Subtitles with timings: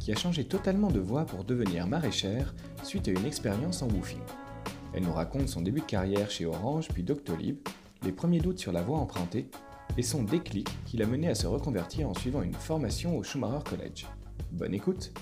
[0.00, 4.20] qui a changé totalement de voie pour devenir maraîchère suite à une expérience en woofing.
[4.94, 7.58] Elle nous raconte son début de carrière chez Orange puis Doctolib,
[8.02, 9.48] les premiers doutes sur la voie empruntée
[9.96, 13.64] et son déclic qui l'a mené à se reconvertir en suivant une formation au Schumacher
[13.64, 14.06] College.
[14.52, 15.12] Bonne écoute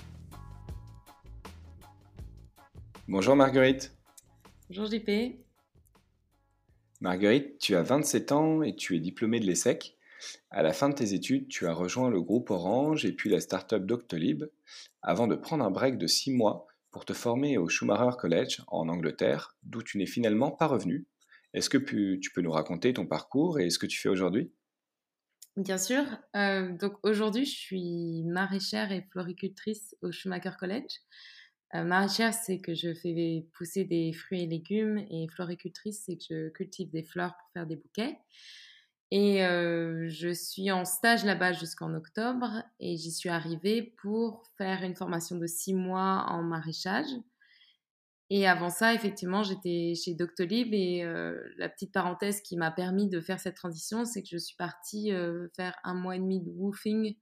[3.07, 3.95] Bonjour Marguerite
[4.69, 5.39] Bonjour JP
[7.01, 9.95] Marguerite, tu as 27 ans et tu es diplômée de l'ESSEC.
[10.55, 13.41] À la fin de tes études, tu as rejoint le groupe Orange et puis la
[13.41, 14.45] start-up Doctolib
[15.01, 18.87] avant de prendre un break de 6 mois pour te former au Schumacher College en
[18.87, 21.07] Angleterre, d'où tu n'es finalement pas revenu.
[21.53, 24.49] Est-ce que tu peux nous raconter ton parcours et ce que tu fais aujourd'hui?
[25.57, 26.05] Bien sûr.
[26.37, 31.01] Euh, donc aujourd'hui, je suis maraîchère et floricultrice au Schumacher College.
[31.73, 36.23] Euh, maraîchère, c'est que je fais pousser des fruits et légumes, et floricultrice, c'est que
[36.29, 38.17] je cultive des fleurs pour faire des bouquets.
[39.11, 44.83] Et euh, je suis en stage là-bas jusqu'en octobre, et j'y suis arrivée pour faire
[44.83, 47.07] une formation de six mois en maraîchage.
[48.31, 53.07] Et avant ça, effectivement, j'étais chez Doctolib et euh, la petite parenthèse qui m'a permis
[53.07, 55.11] de faire cette transition, c'est que je suis partie
[55.55, 57.15] faire un mois et demi de woofing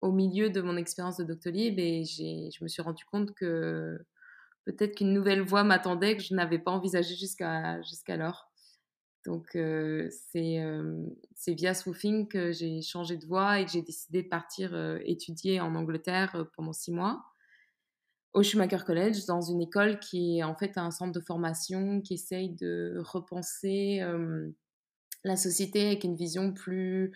[0.00, 3.98] au milieu de mon expérience de Doctolib et je me suis rendu compte que
[4.64, 8.47] peut-être qu'une nouvelle voie m'attendait que je n'avais pas envisagé jusqu'à jusqu'alors.
[9.24, 10.62] Donc c'est
[11.48, 14.74] via Swoofing que j'ai changé de voie et que j'ai décidé de partir
[15.04, 17.24] étudier en Angleterre pendant six mois
[18.32, 22.14] au Schumacher College dans une école qui est en fait un centre de formation qui
[22.14, 24.00] essaye de repenser
[25.24, 27.12] la société avec une vision plus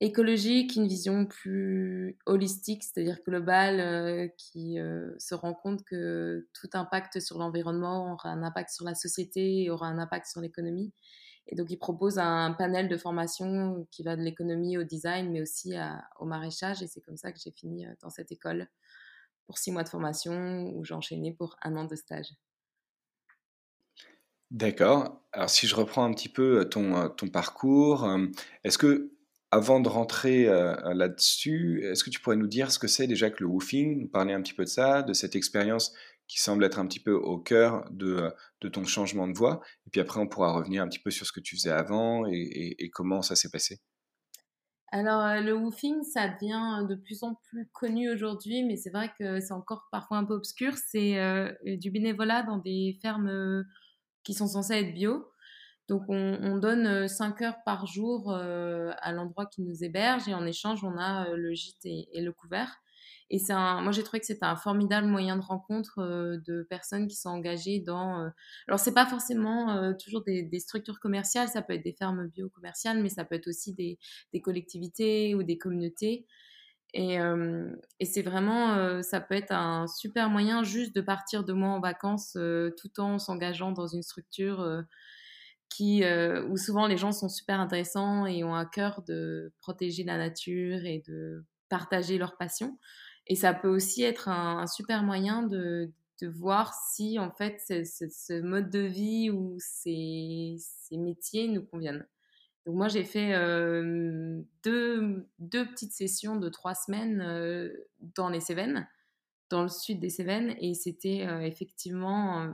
[0.00, 6.68] écologique, une vision plus holistique, c'est-à-dire globale, euh, qui euh, se rend compte que tout
[6.74, 10.92] impact sur l'environnement aura un impact sur la société et aura un impact sur l'économie.
[11.48, 15.40] Et donc, il propose un panel de formation qui va de l'économie au design, mais
[15.40, 15.74] aussi
[16.20, 16.82] au maraîchage.
[16.82, 18.68] Et c'est comme ça que j'ai fini euh, dans cette école
[19.46, 22.28] pour six mois de formation, où j'ai enchaîné pour un an de stage.
[24.50, 25.22] D'accord.
[25.32, 28.06] Alors, si je reprends un petit peu ton, ton parcours,
[28.62, 29.17] est-ce que
[29.50, 33.30] avant de rentrer euh, là-dessus, est-ce que tu pourrais nous dire ce que c'est déjà
[33.30, 35.92] que le woofing, parler un petit peu de ça, de cette expérience
[36.26, 39.90] qui semble être un petit peu au cœur de, de, ton changement de voie, et
[39.90, 42.90] puis après on pourra revenir un petit peu sur ce que tu faisais avant et,
[42.92, 43.80] comment ça s'est passé.
[44.92, 49.10] Alors euh, le woofing, ça devient de plus en plus connu aujourd'hui, mais c'est vrai
[49.18, 50.74] que c'est encore parfois un peu obscur.
[50.76, 53.64] C'est euh, du bénévolat dans des fermes
[54.22, 55.26] qui sont censées être bio.
[55.88, 60.34] Donc on, donne 5 euh, heures par jour euh, à l'endroit qui nous héberge et
[60.34, 62.82] en échange on a euh, le gîte et, le couvert.
[63.30, 66.00] Et c'est moi j'ai trouvé que c'était un formidable moyen de rencontre
[66.46, 68.30] de personnes qui sont engagées dans.
[68.66, 73.02] alors c'est pas forcément toujours des, structures commerciales, ça peut être des fermes bio commerciales,
[73.02, 73.98] mais ça peut être aussi des,
[74.40, 76.26] collectivités ou des communautés.
[76.94, 77.18] Et,
[78.00, 81.80] et c'est vraiment, ça peut être un super moyen juste de partir de mois en
[81.80, 82.32] vacances
[82.78, 84.86] tout en s'engageant dans une structure
[85.80, 90.18] euh, où souvent les gens sont super intéressants et ont à cœur de protéger la
[90.18, 92.78] nature et de partager leur passion.
[93.26, 95.92] Et ça peut aussi être un, super moyen de,
[96.22, 100.56] voir si en fait ce, mode de vie ou ces,
[100.92, 102.06] métiers nous conviennent.
[102.66, 107.72] Donc moi j'ai fait euh, deux, deux, petites sessions de trois semaines euh,
[108.16, 108.88] dans les Cévennes,
[109.48, 112.52] dans le sud des Cévennes, et c'était effectivement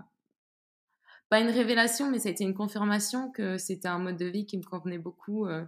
[1.34, 4.46] pas une révélation, mais ça a été une confirmation que c'était un mode de vie
[4.46, 5.46] qui me convenait beaucoup.
[5.46, 5.64] Euh.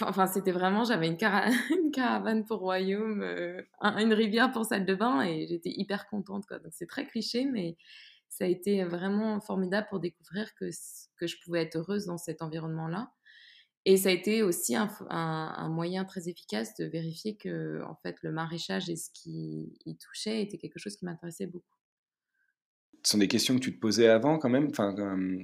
[0.00, 1.16] enfin, c'était vraiment, j'avais une,
[1.92, 6.46] caravane pour royaume, euh, une rivière pour salle de bain, et j'étais hyper contente.
[6.46, 6.58] Quoi.
[6.58, 7.76] Donc c'est très cliché, mais
[8.28, 10.68] ça a été vraiment formidable pour découvrir que,
[11.16, 13.12] que je pouvais être heureuse dans cet environnement-là.
[13.84, 18.16] Et ça a été aussi un, un, moyen très efficace de vérifier que en fait,
[18.22, 21.76] le maraîchage et ce qui y touchait était quelque chose qui m'intéressait beaucoup
[23.06, 24.92] ce sont des questions que tu te posais avant quand même, enfin,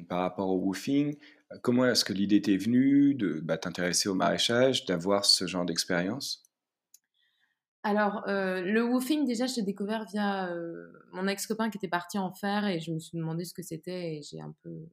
[0.08, 1.14] par rapport au woofing.
[1.62, 6.42] Comment est-ce que l'idée t'est venue de bah, t'intéresser au maraîchage, d'avoir ce genre d'expérience?
[7.84, 12.18] Alors, euh, le woofing, déjà, je l'ai découvert via euh, mon ex-copain qui était parti
[12.18, 14.88] en faire et je me suis demandé ce que c'était et j'ai un peu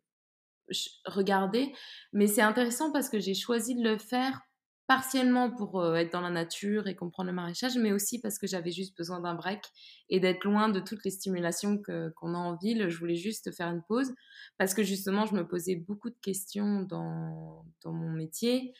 [1.05, 1.73] regardé.
[2.13, 4.41] Mais c'est intéressant parce que j'ai choisi de le faire
[4.89, 8.47] partiellement pour euh, être dans la nature et comprendre le maraîchage, mais aussi parce que
[8.47, 9.61] j'avais juste besoin d'un break
[10.09, 11.79] et d'être loin de toutes les stimulations
[12.15, 12.89] qu'on a en ville.
[12.89, 14.11] Je voulais juste faire une pause
[14.57, 18.73] parce que justement, je me posais beaucoup de questions dans, dans mon métier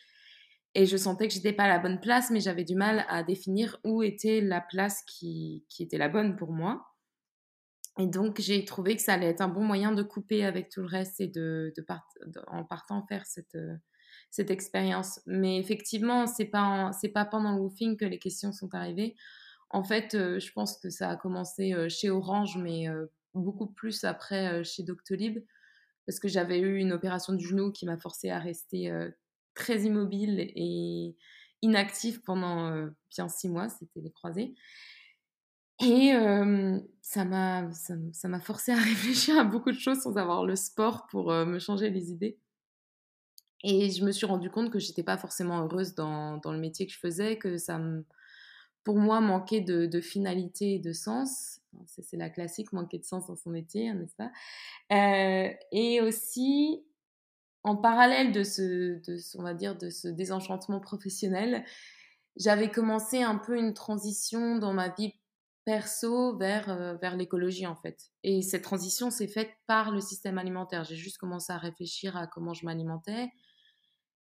[0.73, 3.21] et je sentais que j'étais pas à la bonne place, mais j'avais du mal à
[3.21, 6.87] définir où était la place qui, qui était la bonne pour moi.
[7.99, 10.81] Et donc, j'ai trouvé que ça allait être un bon moyen de couper avec tout
[10.81, 11.85] le reste et de, de,
[12.47, 13.75] en partant faire cette, euh,
[14.29, 15.21] cette expérience.
[15.25, 19.15] Mais effectivement, c'est pas c'est pas pendant le woofing que les questions sont arrivées.
[19.71, 23.05] En fait, euh, je pense que ça a commencé euh, chez Orange, mais euh,
[23.35, 25.39] beaucoup plus après chez Doctolib,
[26.07, 28.91] parce que j'avais eu une opération du genou qui m'a forcé à rester
[29.53, 31.15] très immobile et
[31.61, 33.69] inactif pendant bien six mois.
[33.69, 34.55] C'était les croisés.
[35.79, 36.11] Et
[37.03, 41.05] ça m'a ça m'a forcé à réfléchir à beaucoup de choses sans avoir le sport
[41.05, 42.39] pour me changer les idées.
[43.63, 46.87] Et je me suis rendu compte que j'étais pas forcément heureuse dans, dans, le métier
[46.87, 47.79] que je faisais, que ça
[48.83, 51.59] pour moi manquait de, de finalité et de sens.
[51.85, 54.31] C'est la classique, manquer de sens dans son métier, hein, n'est-ce pas?
[54.91, 56.83] Euh, Et aussi,
[57.63, 61.65] en parallèle de ce, de, on va dire, de ce désenchantement professionnel,
[62.37, 65.13] j'avais commencé un peu une transition dans ma vie
[65.65, 68.09] perso vers, euh, vers l'écologie en fait.
[68.23, 70.83] Et cette transition s'est faite par le système alimentaire.
[70.83, 73.29] J'ai juste commencé à réfléchir à comment je m'alimentais,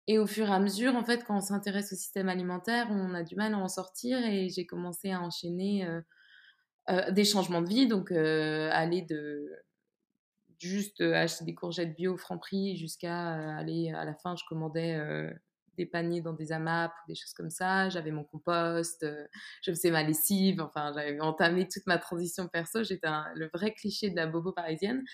[0.08, 3.12] et au fur et à mesure, en fait, quand on s'intéresse au système alimentaire, on
[3.12, 6.00] a du mal à en sortir et j'ai commencé à enchaîner euh,
[6.88, 9.52] euh, des changements de vie, donc euh, aller de
[10.58, 14.98] juste acheter des courgettes bio au franc prix jusqu'à aller à la fin, je commandais
[15.76, 17.88] des paniers dans des AMAP ou des choses comme ça.
[17.90, 19.06] J'avais mon compost,
[19.62, 22.82] je faisais ma lessive, enfin, j'avais entamé toute ma transition perso.
[22.82, 23.06] J'étais
[23.36, 25.04] le vrai cliché de la bobo parisienne.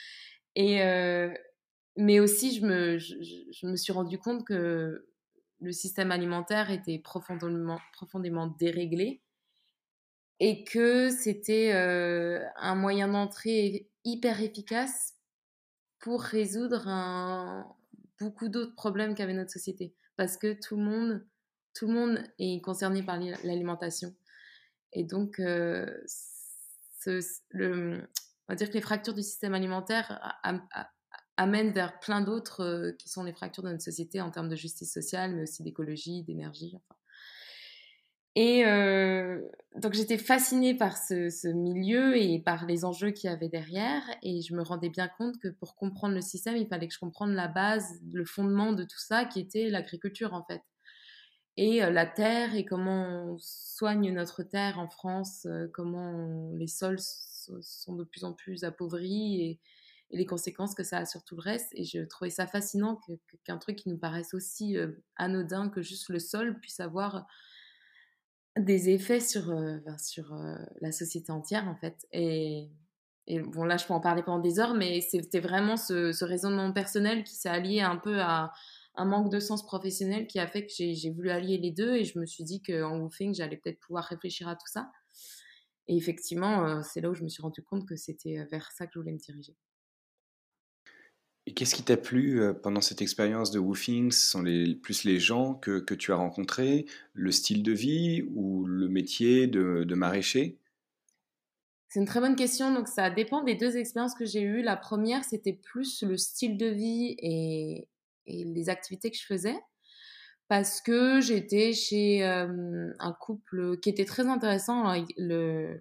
[0.55, 0.81] Et,
[1.96, 5.06] mais aussi, je me, je, me suis rendu compte que
[5.61, 9.23] le système alimentaire était profondément, profondément déréglé
[10.41, 15.14] et que c'était euh, un moyen d'entrée hyper efficace
[16.00, 16.87] pour résoudre
[18.20, 19.94] beaucoup d'autres problèmes qu'avait notre société.
[20.17, 21.26] Parce que tout le monde,
[21.75, 24.14] tout le monde est concerné par l'alimentation.
[24.93, 25.87] Et donc, euh,
[27.06, 28.02] on
[28.49, 30.20] va dire que les fractures du système alimentaire
[31.37, 34.57] amène vers plein d'autres euh, qui sont les fractures de notre société en termes de
[34.57, 36.77] justice sociale, mais aussi d'écologie, d'énergie.
[38.37, 39.41] Et euh,
[39.77, 44.03] donc j'étais fascinée par ce, milieu et par les enjeux qu'il y avait derrière.
[44.23, 46.99] Et je me rendais bien compte que pour comprendre le système, il fallait que je
[46.99, 50.63] comprenne la base, le fondement de tout ça, qui était l'agriculture en fait.
[51.57, 56.99] Et euh, la terre et comment on soigne notre terre en France, comment les sols
[56.99, 59.61] sont de plus en plus appauvris et,
[60.15, 61.71] et les conséquences que ça a sur tout le reste.
[61.73, 63.01] Et je trouvais ça fascinant
[63.45, 67.27] qu'un truc qui nous paraisse aussi euh, anodin que juste le sol puisse avoir
[68.57, 72.07] des effets sur, euh, ben, sur euh, la société entière, en fait.
[72.13, 72.71] Et,
[73.29, 77.25] bon, là, je peux en parler pendant des heures, mais c'était vraiment ce, raisonnement personnel
[77.25, 78.53] qui s'est allié un peu à
[78.95, 82.05] un manque de sens professionnel qui a fait que j'ai voulu allier les deux et
[82.05, 84.93] je me suis dit qu'en woofing, j'allais peut-être pouvoir réfléchir à tout ça.
[85.89, 88.93] Et effectivement, c'est là où je me suis rendu compte que c'était vers ça que
[88.95, 89.57] je voulais me diriger.
[91.46, 94.43] Et qu'est-ce qui t'a plu pendant cette expérience de woofing Ce sont
[94.82, 99.46] plus les gens que, que, tu as rencontrés, le style de vie ou le métier
[99.46, 100.58] de, de maraîcher?
[101.89, 102.72] C'est une très bonne question.
[102.72, 104.63] Donc, ça dépend des deux expériences que j'ai eues.
[104.63, 107.89] La première, c'était plus le style de vie et,
[108.27, 109.56] et, les activités que je faisais.
[110.48, 114.93] Parce que j'étais chez un couple qui était très intéressant.
[115.17, 115.79] le,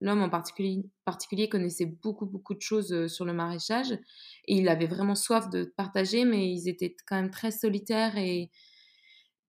[0.00, 4.86] L'homme en particulier, connaissait beaucoup, beaucoup de choses euh, sur le maraîchage et il avait
[4.86, 8.50] vraiment soif de partager, mais ils étaient quand même très solitaires et,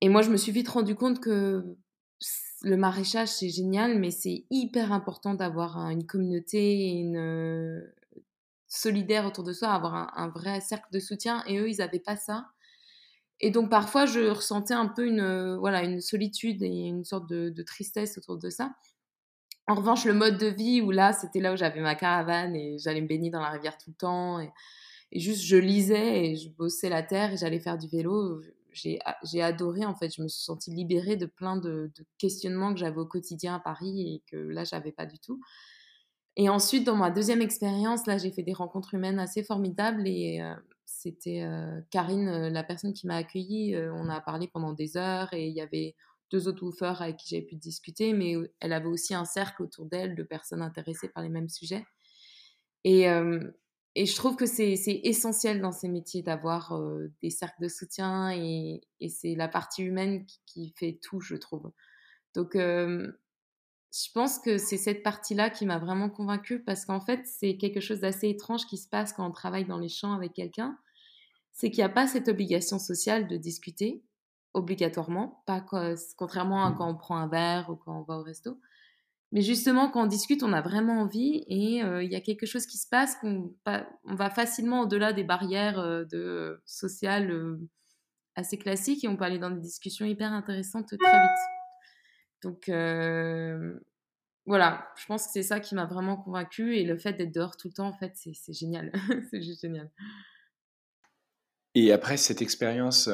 [0.02, 1.78] et moi, je me suis vite rendu compte que
[2.62, 7.82] le maraîchage, c'est génial, mais c'est hyper important d'avoir une communauté une, euh,
[8.68, 11.44] solidaire autour de soi, avoir un, vrai cercle de soutien.
[11.48, 12.48] Et eux, ils n'avaient pas ça.
[13.40, 17.30] Et donc, parfois, je ressentais un peu une, euh, voilà, une solitude et une sorte
[17.30, 18.72] de tristesse autour de ça.
[19.68, 22.78] En revanche, le mode de vie où là, c'était là où j'avais ma caravane et
[22.78, 24.40] j'allais me baigner dans la rivière tout le temps.
[24.40, 24.52] Et,
[25.12, 28.42] juste, je lisais et je bossais la terre et j'allais faire du vélo.
[28.74, 29.00] J'ai
[29.42, 30.14] adoré, en fait.
[30.14, 34.16] Je me suis sentie libérée de plein de, questionnements que j'avais au quotidien à Paris
[34.16, 35.42] et que là, j'avais pas du tout.
[36.38, 40.42] Et ensuite, dans ma deuxième expérience, là, j'ai fait des rencontres humaines assez formidables et
[40.42, 40.54] euh,
[40.84, 43.76] c'était euh, Karine, euh, la personne qui m'a accueillie.
[43.94, 45.96] on a parlé pendant des heures et il y avait
[46.36, 49.86] deux autres woofers avec qui j'avais pu discuter, mais elle avait aussi un cercle autour
[49.86, 51.86] d'elle de personnes intéressées par les mêmes sujets.
[52.84, 53.06] Et,
[53.96, 56.78] et je trouve que c'est essentiel dans ces métiers d'avoir
[57.22, 61.72] des cercles de soutien et, c'est la partie humaine qui, qui, fait tout, je trouve.
[62.34, 62.58] Donc,
[63.96, 67.80] je pense que c'est cette partie-là qui m'a vraiment convaincue parce qu'en fait, c'est quelque
[67.80, 70.78] chose d'assez étrange qui se passe quand on travaille dans les champs avec quelqu'un.
[71.54, 74.04] C'est qu'il n'y a pas cette obligation sociale de discuter,
[74.56, 75.64] obligatoirement, pas
[76.18, 76.78] contrairement à mmh.
[76.78, 78.60] quand on prend un verre ou quand on va au resto.
[79.32, 82.66] Mais justement, quand on discute, on a vraiment envie et il y a quelque chose
[82.66, 87.58] qui se passe qu'on on va facilement au-delà des barrières de, sociales
[88.36, 91.40] assez classiques et on peut aller dans des discussions hyper intéressantes très vite.
[92.44, 92.70] Donc
[94.46, 97.58] voilà, je pense que c'est ça qui m'a vraiment convaincue et le fait d'être dehors
[97.58, 98.92] tout le temps, en fait, c'est génial.
[99.32, 99.90] c'est juste génial.
[101.76, 103.10] Et après cette expérience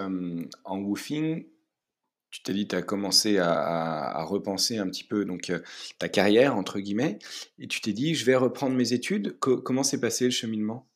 [0.64, 1.46] en woofing,
[2.30, 5.52] tu t'es dit, tu as commencé à, repenser un petit peu donc
[6.00, 7.20] ta carrière, entre guillemets,
[7.60, 9.38] et tu t'es dit, je vais reprendre mes études.
[9.40, 10.88] comment s'est passé le cheminement?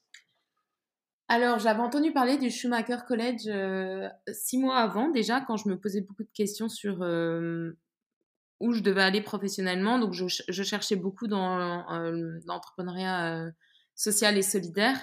[1.27, 3.49] Alors, j'avais entendu parler du Schumacher College
[4.31, 7.01] six mois avant, déjà, quand je me posais beaucoup de questions sur
[8.59, 9.99] où je devais aller professionnellement.
[9.99, 13.51] Donc, je, cherchais beaucoup dans euh, l'entrepreneuriat euh,
[13.95, 14.97] social et solidaire.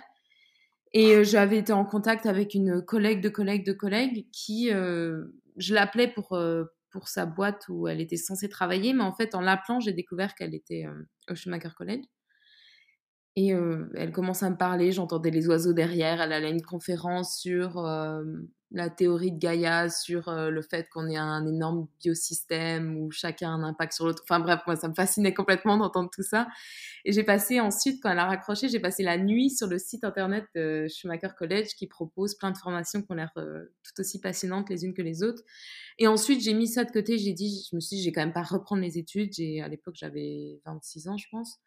[0.94, 5.74] Et euh, j'avais été en contact avec une collègue de collègue de collègue qui, je
[5.74, 6.38] l'appelais pour,
[6.90, 10.34] pour sa boîte où elle était censée travailler, mais en fait, en l'appelant, j'ai découvert
[10.34, 10.84] qu'elle était
[11.30, 12.04] au Schumacher College.
[13.36, 13.48] Et
[13.94, 17.78] elle commence à me parler, j'entendais les oiseaux derrière, elle allait à une conférence sur
[18.74, 23.50] la théorie de Gaïa sur euh, le fait qu'on est un énorme biosystème où chacun
[23.50, 24.22] a un impact sur l'autre.
[24.24, 26.48] Enfin bref, moi, ça me fascinait complètement d'entendre tout ça.
[27.04, 30.04] Et j'ai passé ensuite, quand elle a raccroché, j'ai passé la nuit sur le site
[30.04, 34.20] internet de Schumacher College qui propose plein de formations qui ont l'air euh, tout aussi
[34.20, 35.42] passionnantes les unes que les autres.
[35.98, 37.18] Et ensuite, j'ai mis ça de côté.
[37.18, 39.32] J'ai dit, je me suis dit, j'ai quand même pas reprendre les études.
[39.34, 41.58] J'ai, à l'époque, j'avais 26 ans, je pense.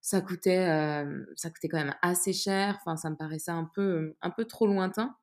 [0.00, 2.78] Ça coûtait, euh, ça coûtait quand même assez cher.
[2.80, 5.14] Enfin, ça me paraissait un peu, un peu trop lointain.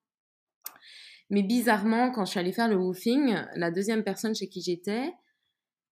[1.29, 5.11] Mais bizarrement, quand je suis allée faire le woofing, la deuxième personne chez qui j'étais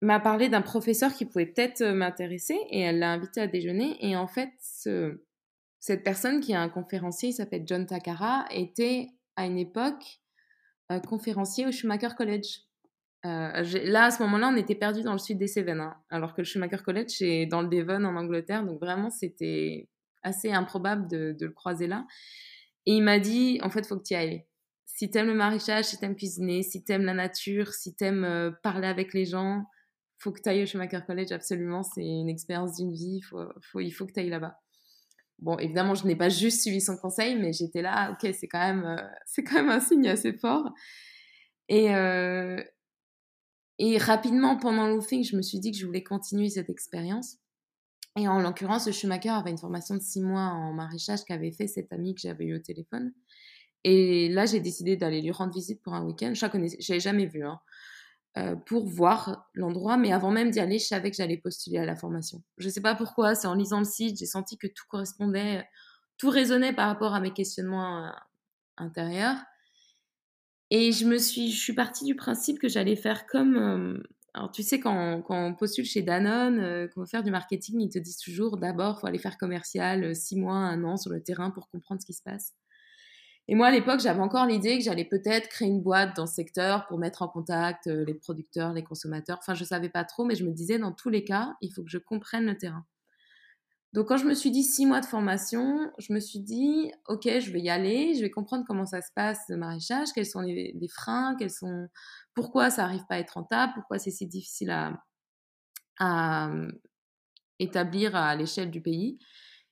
[0.01, 3.98] m'a parlé d'un professeur qui pouvait peut-être euh, m'intéresser et elle l'a invité à déjeuner.
[4.00, 5.21] Et en fait, ce,
[5.79, 10.21] cette personne qui est un conférencier, il s'appelle John Takara, était à une époque
[10.91, 12.62] euh, conférencier au Schumacher College.
[13.25, 16.33] Euh, là, à ce moment-là, on était perdu dans le sud des Cévennes, hein, alors
[16.33, 18.65] que le Schumacher College est dans le Devon en Angleterre.
[18.65, 19.89] Donc vraiment, c'était
[20.24, 22.05] assez improbable de, de, le croiser là.
[22.86, 24.45] Et il m'a dit, en fait, faut que tu y ailles
[24.96, 28.88] si t'aimes le maraîchage, si t'aimes cuisiner, si t'aimes la nature, si t'aimes euh, parler
[28.88, 29.63] avec les gens,
[30.17, 31.84] faut que tu ailles au Schumacher College, absolument.
[31.84, 33.22] C'est une expérience d'une vie.
[33.75, 34.60] Il faut que tu ailles là-bas.
[35.38, 38.60] Bon, évidemment, je n'ai pas juste suivi son conseil, mais j'étais là, ok, c'est quand,
[38.60, 40.74] même, euh, c'est quand même un signe assez fort.
[41.69, 42.62] Et, euh,
[44.00, 47.38] rapidement, pendant l'offing, je me suis dit que je voulais continuer cette expérience.
[48.17, 51.67] Et en l'occurrence, le Schumacher avait une formation de six mois en maraîchage qu'avait fait
[51.67, 53.13] cette amie que j'avais eu au téléphone.
[53.83, 56.33] Et là, j'ai décidé d'aller lui rendre visite pour un week-end.
[56.33, 57.59] Je n'avais jamais vu, hein,
[58.38, 59.98] euh, pour voir l'endroit.
[59.98, 62.43] Mais avant même d'y aller, je savais que j'allais postuler à la formation.
[62.57, 65.65] Je ne sais pas pourquoi, c'est en lisant le site, j'ai senti que tout correspondait,
[66.17, 68.09] tout résonnait par rapport à mes questionnements euh,
[68.77, 69.38] intérieurs.
[70.71, 74.03] Et je me suis, je suis partie du principe que j'allais faire comme, euh,
[74.36, 77.89] alors tu sais quand, quand, on postule chez Danone, qu'on veut faire du marketing, ils
[77.89, 81.50] te disent toujours d'abord faut aller faire commercial, six mois, un an sur le terrain
[81.50, 82.53] pour comprendre ce qui se passe.
[83.51, 86.35] Et moi, à l'époque, j'avais encore l'idée que j'allais peut-être créer une boîte dans ce
[86.35, 89.39] secteur pour mettre en contact euh, les producteurs, les consommateurs.
[89.41, 91.73] Enfin, je ne savais pas trop, mais je me disais, dans tous les cas, il
[91.73, 92.85] faut que je comprenne le terrain.
[93.93, 97.23] Donc, quand je me suis dit six mois de formation, je me suis dit, OK,
[97.23, 100.41] je vais y aller, je vais comprendre comment ça se passe le maraîchage, quels sont
[100.41, 101.87] les, freins, quels sont,
[102.35, 106.71] pourquoi ça n'arrive pas à être rentable, pourquoi c'est si difficile à, euh,
[107.57, 109.17] établir à l'échelle du pays.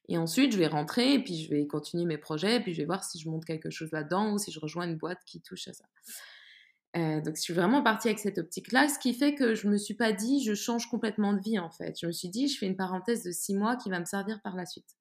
[0.09, 2.79] Et ensuite, je vais rentrer et puis je vais continuer mes projets et puis je
[2.79, 5.41] vais voir si je monte quelque chose là-dedans ou si je rejoins une boîte qui
[5.41, 5.85] touche à ça.
[6.95, 9.77] Euh, donc, je suis vraiment partie avec cette optique-là, ce qui fait que je me
[9.77, 11.97] suis pas dit je change complètement de vie en fait.
[11.99, 14.41] Je me suis dit je fais une parenthèse de six mois qui va me servir
[14.41, 14.95] par la suite.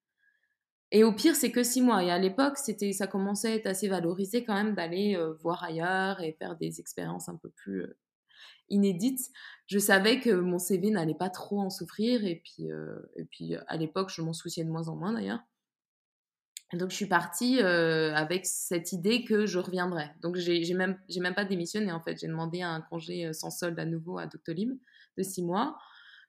[0.91, 2.03] Et au pire, c'est que six mois.
[2.03, 5.63] Et à l'époque, c'était, ça commençait à être assez valorisé quand même d'aller euh, voir
[5.63, 7.97] ailleurs et faire des expériences un peu plus euh,
[8.69, 9.19] inédite,
[9.67, 12.25] je savais que mon CV n'allait pas trop en souffrir.
[12.25, 15.41] Et puis, euh, et puis à l'époque, je m'en souciais de moins en moins d'ailleurs.
[16.73, 20.13] Donc, je suis partie euh, avec cette idée que je reviendrais.
[20.21, 22.17] Donc, j'ai même, même pas démissionné en fait.
[22.19, 24.77] J'ai demandé un congé euh, sans solde à nouveau à Doctolib
[25.17, 25.77] de six mois.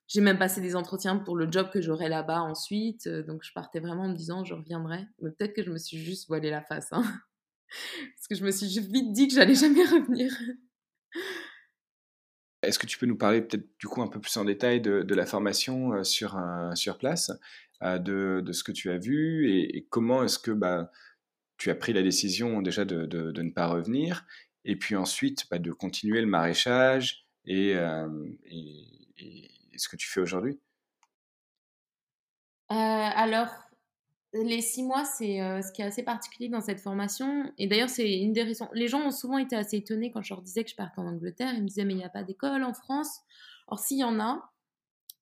[0.06, 3.08] J'ai même passé des entretiens pour le job que j'aurais là-bas ensuite.
[3.08, 5.06] Donc, je partais vraiment en me disant je reviendrai.
[5.20, 6.92] Mais peut-être que je me suis juste voilé la face.
[6.92, 7.02] Hein.
[8.16, 10.32] Parce que je me suis vite dit que j'allais jamais revenir.
[12.62, 15.14] Est-ce que tu peux nous parler peut-être du coup un peu plus en détail de,
[15.14, 16.40] la formation sur,
[16.74, 17.30] sur place
[17.82, 20.90] de, de, ce que tu as vu et, comment est-ce que bah,
[21.56, 24.26] tu as pris la décision déjà de, de, ne pas revenir
[24.64, 27.74] et puis ensuite bah, de continuer le maraîchage et,
[29.76, 30.58] ce que tu fais aujourd'hui?
[32.68, 33.67] Alors,
[34.34, 37.50] les six mois, c'est ce qui est assez particulier dans cette formation.
[37.58, 38.68] Et d'ailleurs, c'est une des raisons.
[38.74, 41.06] Les gens ont souvent été assez étonnés quand je leur disais que je partais en
[41.06, 41.52] Angleterre.
[41.54, 43.20] Ils me disaient, mais il n'y a pas d'école en France.
[43.68, 44.50] Or, s'il y en a,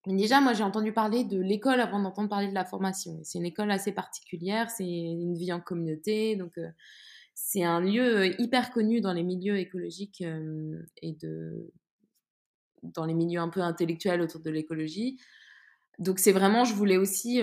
[0.06, 3.18] mais déjà, moi, j'ai entendu parler de l'école avant d'entendre parler de la formation.
[3.24, 6.52] C'est une école assez particulière, c'est une vie en communauté, donc
[7.34, 10.22] c'est un lieu hyper connu dans les milieux écologiques
[11.02, 11.72] et de,
[12.84, 15.18] dans les milieux un peu intellectuels autour de l'écologie.
[15.98, 17.42] Donc c'est vraiment, je voulais aussi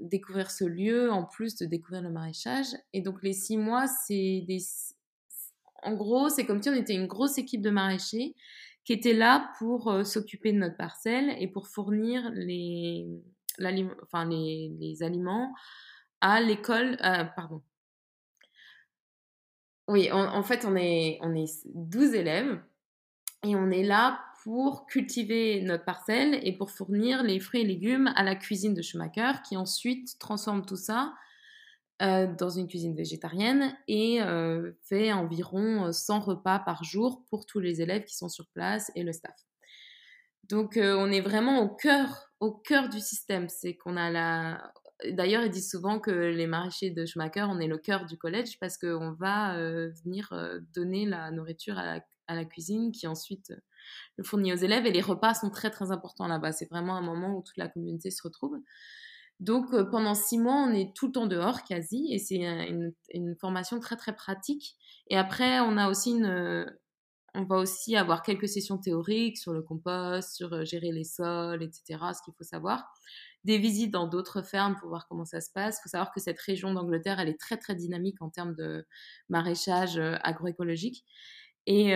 [0.00, 2.66] découvrir ce lieu en plus de découvrir le maraîchage.
[2.92, 4.58] Et donc les six mois, c'est des...
[5.82, 8.34] En gros, c'est comme si on était une grosse équipe de maraîchers
[8.84, 13.06] qui était là pour s'occuper de notre parcelle et pour fournir les,
[13.60, 13.94] aliments
[16.20, 16.96] à l'école.
[17.36, 17.62] pardon.
[19.86, 22.58] Oui, en, fait, on est, on est 12 élèves
[23.44, 28.12] et on est là pour cultiver notre parcelle et pour fournir les fruits et légumes
[28.14, 31.14] à la cuisine de Schumacher qui ensuite transforme tout ça
[32.02, 37.58] euh, dans une cuisine végétarienne et euh, fait environ 100 repas par jour pour tous
[37.58, 39.34] les élèves qui sont sur place et le staff.
[40.50, 43.48] Donc euh, on est vraiment au cœur, au cœur du système.
[43.48, 44.72] C'est qu'on a la.
[45.12, 48.58] D'ailleurs, ils disent souvent que les maraîchers de Schumacher, on est le cœur du collège
[48.58, 49.56] parce qu'on va
[50.04, 50.32] venir
[50.74, 53.52] donner la nourriture à la, cuisine qui ensuite
[54.16, 56.52] le fournit aux élèves et les repas sont très très importants là-bas.
[56.52, 58.56] C'est vraiment un moment où toute la communauté se retrouve.
[59.40, 63.80] Donc pendant six mois, on est tout le temps dehors quasi et c'est une, formation
[63.80, 64.76] très très pratique.
[65.08, 66.66] Et après, on a aussi une,
[67.34, 71.98] on va aussi avoir quelques sessions théoriques sur le compost, sur gérer les sols, etc.
[72.14, 72.86] Ce qu'il faut savoir.
[73.42, 75.78] Des visites dans d'autres fermes pour voir comment ça se passe.
[75.78, 78.86] Il faut savoir que cette région d'Angleterre, elle est très très dynamique en termes de
[79.28, 81.04] maraîchage agroécologique.
[81.66, 81.94] Et,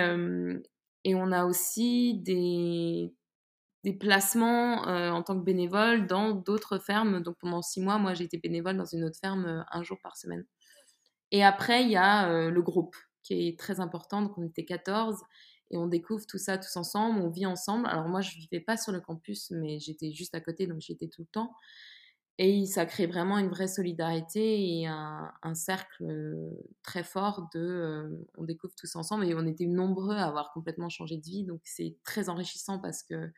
[1.08, 3.14] et on a aussi des,
[3.82, 7.22] des placements euh, en tant que bénévole dans d'autres fermes.
[7.22, 9.96] Donc pendant six mois, moi j'ai été bénévole dans une autre ferme euh, un jour
[10.02, 10.44] par semaine.
[11.30, 14.20] Et après, il y a euh, le groupe qui est très important.
[14.20, 15.22] Donc on était 14
[15.70, 17.86] et on découvre tout ça tous ensemble, on vit ensemble.
[17.86, 20.92] Alors moi je vivais pas sur le campus, mais j'étais juste à côté, donc j'y
[20.92, 21.54] étais tout le temps.
[22.40, 26.04] Et ça crée vraiment une vraie solidarité et un, cercle
[26.84, 31.16] très fort de on découvre tous ensemble et on était nombreux à avoir complètement changé
[31.16, 31.44] de vie.
[31.44, 33.32] Donc c'est très enrichissant parce que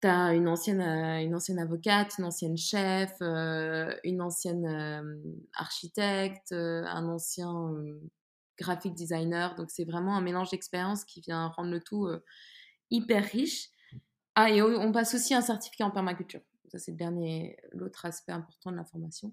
[0.00, 7.72] tu as une ancienne, une ancienne avocate, une ancienne chef, une ancienne architecte, un ancien
[8.58, 9.54] graphic designer.
[9.54, 12.08] Donc c'est vraiment un mélange d'expériences qui vient rendre le tout
[12.90, 13.68] hyper riche.
[14.34, 16.40] Ah, et on passe aussi un certificat en permaculture.
[16.68, 16.96] Ça, c'est
[17.72, 19.32] l'autre aspect important de la formation.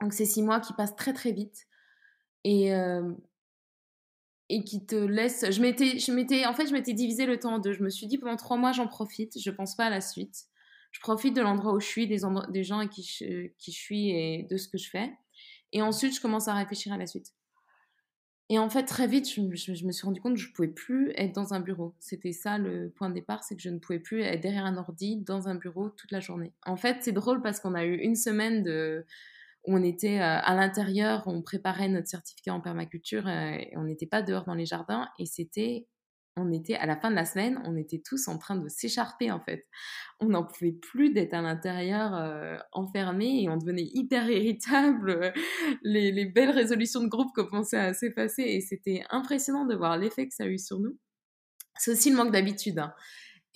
[0.00, 1.66] Donc, c'est six mois qui passent très, très vite.
[2.44, 2.70] Et,
[4.48, 5.50] et qui te laissent.
[5.50, 7.72] Je m'étais, je m'étais, en fait, je m'étais divisé le temps en deux.
[7.72, 9.38] Je me suis dit, pendant trois mois, j'en profite.
[9.38, 10.46] Je pense pas à la suite.
[10.92, 14.44] Je profite de l'endroit où je suis, des, des gens qui qui je suis et
[14.44, 15.12] de ce que je fais.
[15.72, 17.34] Et ensuite, je commence à réfléchir à la suite.
[18.50, 21.12] Et en fait, très vite, je, me suis rendu compte que je ne pouvais plus
[21.16, 21.94] être dans un bureau.
[22.00, 24.78] C'était ça le point de départ, c'est que je ne pouvais plus être derrière un
[24.78, 26.52] ordi dans un bureau toute la journée.
[26.64, 29.04] En fait, c'est drôle parce qu'on a eu une semaine de,
[29.66, 33.84] où on était euh, à l'intérieur, on préparait notre certificat en permaculture euh, et on
[33.84, 35.86] n'était pas dehors dans les jardins et c'était
[36.38, 39.30] on était à la fin de la semaine, on était tous en train de s'écharper
[39.30, 39.66] en fait.
[40.20, 45.32] On n'en pouvait plus d'être à l'intérieur euh, enfermé et on devenait hyper irritable.
[45.82, 50.34] Les, belles résolutions de groupe commençaient à s'effacer et c'était impressionnant de voir l'effet que
[50.34, 50.96] ça a eu sur nous.
[51.78, 52.78] C'est aussi le manque d'habitude.
[52.78, 52.92] Hein.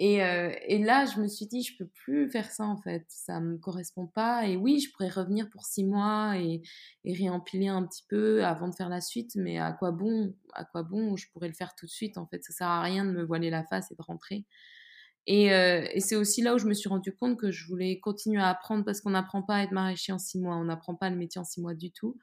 [0.01, 3.41] Euh, et, là, je me suis dit, je peux plus faire ça en fait, ça
[3.41, 4.47] me correspond pas.
[4.47, 6.63] Et oui, je pourrais revenir pour six mois et,
[7.05, 10.35] réempiler un petit peu avant de faire la suite, mais à quoi bon?
[10.55, 11.17] À quoi bon?
[11.17, 12.43] Je pourrais le faire tout de suite en fait.
[12.43, 14.45] Ça sert à rien de me voiler la face et de rentrer.
[15.27, 18.01] Et, euh, et c'est aussi là où je me suis rendu compte que je voulais
[18.01, 20.97] continuer à apprendre parce qu'on n'apprend pas à être maraîcher en six mois, on n'apprend
[20.97, 22.19] pas le métier en six mois du tout.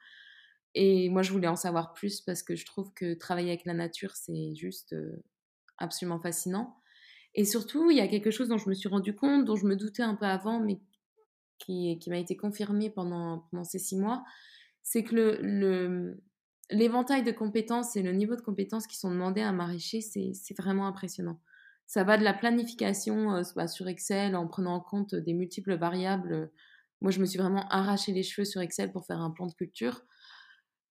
[0.74, 3.74] Et moi, je voulais en savoir plus parce que je trouve que travailler avec la
[3.74, 5.22] nature, c'est juste euh,
[5.78, 6.79] absolument fascinant.
[7.34, 9.66] Et surtout, il y a quelque chose dont je me suis rendu compte, dont je
[9.66, 10.80] me doutais un peu avant, mais
[11.58, 14.24] qui, m'a été confirmé pendant, ces six mois,
[14.82, 16.16] c'est que
[16.70, 20.32] l'éventail de compétences et le niveau de compétences qui sont demandés à un maraîcher, c'est,
[20.58, 21.40] vraiment impressionnant.
[21.86, 26.48] Ça va de la planification euh, sur Excel en prenant en compte des multiples variables.
[27.00, 29.54] Moi, je me suis vraiment arraché les cheveux sur Excel pour faire un plan de
[29.54, 30.04] culture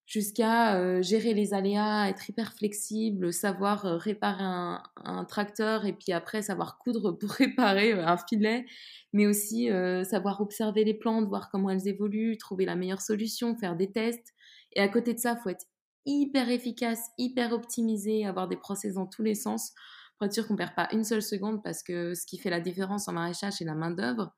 [0.09, 6.79] jusqu'à gérer les aléas, être hyper flexible, savoir réparer un, tracteur et puis après savoir
[6.79, 8.65] coudre pour réparer un filet,
[9.13, 9.69] mais aussi
[10.03, 14.33] savoir observer les plantes, voir comment elles évoluent, trouver la meilleure solution, faire des tests.
[14.73, 15.67] Et à côté de ça, faut être
[16.07, 19.73] hyper efficace, hyper optimisé, avoir des process dans tous les sens
[20.17, 22.59] pour être sûr qu'on perd pas une seule seconde parce que ce qui fait la
[22.59, 24.33] différence en maraîchage, c'est la main-d'œuvre.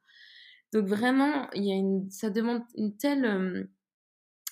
[0.74, 3.70] Donc vraiment, il y a une, ça demande une telle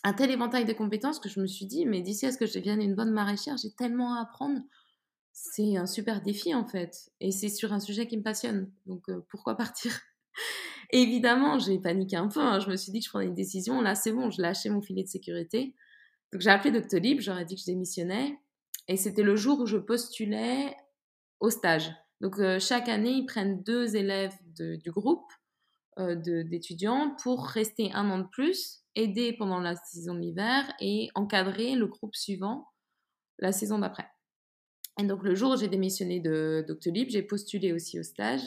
[0.04, 2.46] un tel éventail de compétences que je me suis dit, mais d'ici à ce que
[2.46, 4.62] je devienne une bonne maraîchère, j'ai tellement à apprendre.
[5.34, 7.12] C'est un super défi en fait.
[7.20, 8.72] Et c'est sur un sujet qui me passionne.
[8.86, 10.00] Donc euh, pourquoi partir?
[10.92, 12.42] Évidemment, j'ai paniqué un peu.
[12.42, 12.60] Hein.
[12.60, 13.82] Je me suis dit que je prenais une décision.
[13.82, 15.76] Là, c'est bon, je lâchais mon filet de sécurité.
[16.32, 18.40] Donc j'ai appelé Doctolib, j'aurais dit que je démissionnais.
[18.88, 20.76] Et c'était le jour où je postulais
[21.40, 21.92] au stage.
[22.22, 25.32] Donc euh, chaque année, ils prennent deux élèves du groupe
[26.00, 31.10] euh, d'étudiants pour rester un an de plus aider pendant la saison de l'hiver et
[31.16, 32.68] encadrer le groupe suivant
[33.38, 34.08] la saison d'après.
[35.00, 38.42] Et donc le jour où j'ai démissionné de Doctolib, j'ai postulé aussi au stage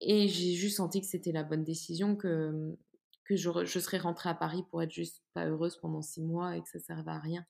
[0.00, 2.76] et j'ai juste senti que c'était la bonne décision, que,
[3.24, 6.56] que je, je, serais rentrée à Paris pour être juste pas heureuse pendant six mois
[6.56, 7.44] et que ça ne servait à rien.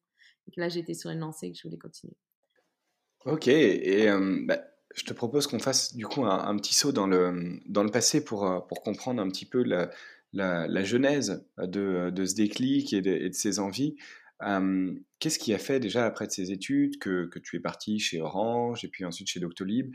[0.47, 2.17] Et que là j'étais sur une lancée et que je voulais continuer.
[3.27, 4.09] Ok, et
[4.47, 4.61] bah,
[4.95, 8.25] je te propose qu'on fasse du coup un, petit saut dans le, dans le passé
[8.25, 9.91] pour, euh, pour comprendre un petit peu la,
[10.35, 13.97] la, genèse de, ce déclic et de, ses envies.
[15.19, 18.85] Qu'est-ce qui a fait déjà après de ces études que, tu es parti chez Orange
[18.85, 19.95] et puis ensuite chez Doctolib?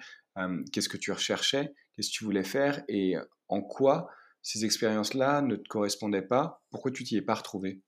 [0.71, 1.73] Qu'est-ce que tu recherchais?
[1.95, 2.83] Qu'est-ce que tu voulais faire?
[2.87, 3.15] Et
[3.47, 4.09] en quoi
[4.41, 6.63] ces expériences-là ne te correspondaient pas?
[6.69, 7.81] Pourquoi tu t'y es pas retrouvé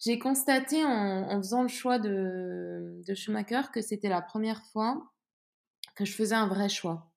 [0.00, 5.12] J'ai constaté en, faisant le choix de, de Schumacher que c'était la première fois
[5.94, 7.12] que je faisais un vrai choix.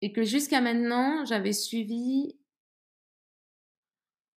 [0.00, 2.36] Et que jusqu'à maintenant, j'avais suivi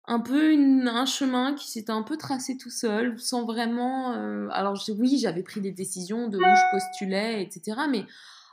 [0.06, 4.12] un peu un chemin qui s'était un peu tracé tout seul, sans vraiment...
[4.12, 7.82] Euh, alors oui, j'avais pris des décisions de où je postulais, etc.
[7.90, 8.04] Mais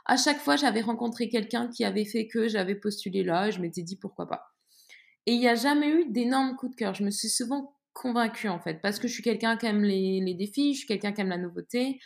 [0.06, 3.60] à chaque fois, j'avais rencontré quelqu'un qui avait fait que j'avais postulé là et je
[3.60, 4.54] m'étais dit pourquoi pas.
[5.26, 6.94] Et il n'y a jamais eu d'énormes coups de cœur.
[6.94, 10.20] Je me suis souvent convaincue en fait, parce que je suis quelqu'un qui aime les,
[10.20, 12.00] les défis, je suis quelqu'un qui aime la nouveauté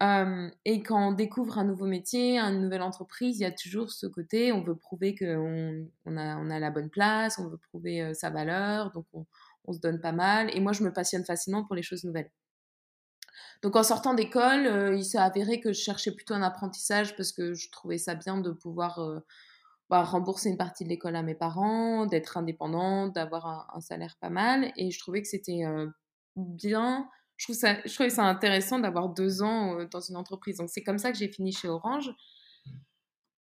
[0.00, 4.06] et quand on découvre un nouveau métier, une nouvelle entreprise, il y a toujours ce
[4.06, 8.92] côté, on veut prouver qu'on on a, la bonne place, on veut prouver sa valeur,
[8.92, 9.26] donc on,
[9.72, 10.50] se donne pas mal.
[10.56, 12.30] Et moi, je me passionne facilement pour les choses nouvelles.
[13.62, 17.52] Donc en sortant d'école, il s'est avéré que je cherchais plutôt un apprentissage parce que
[17.52, 18.98] je trouvais ça bien de pouvoir
[19.90, 24.30] bah, rembourser une partie de l'école à mes parents, d'être indépendante, d'avoir un, salaire pas
[24.30, 24.72] mal.
[24.76, 25.62] Et je trouvais que c'était
[26.36, 27.06] bien
[27.40, 30.58] je trouve ça, trouvais ça intéressant d'avoir deux ans euh, dans une entreprise.
[30.58, 32.10] Donc c'est comme ça que j'ai fini chez Orange.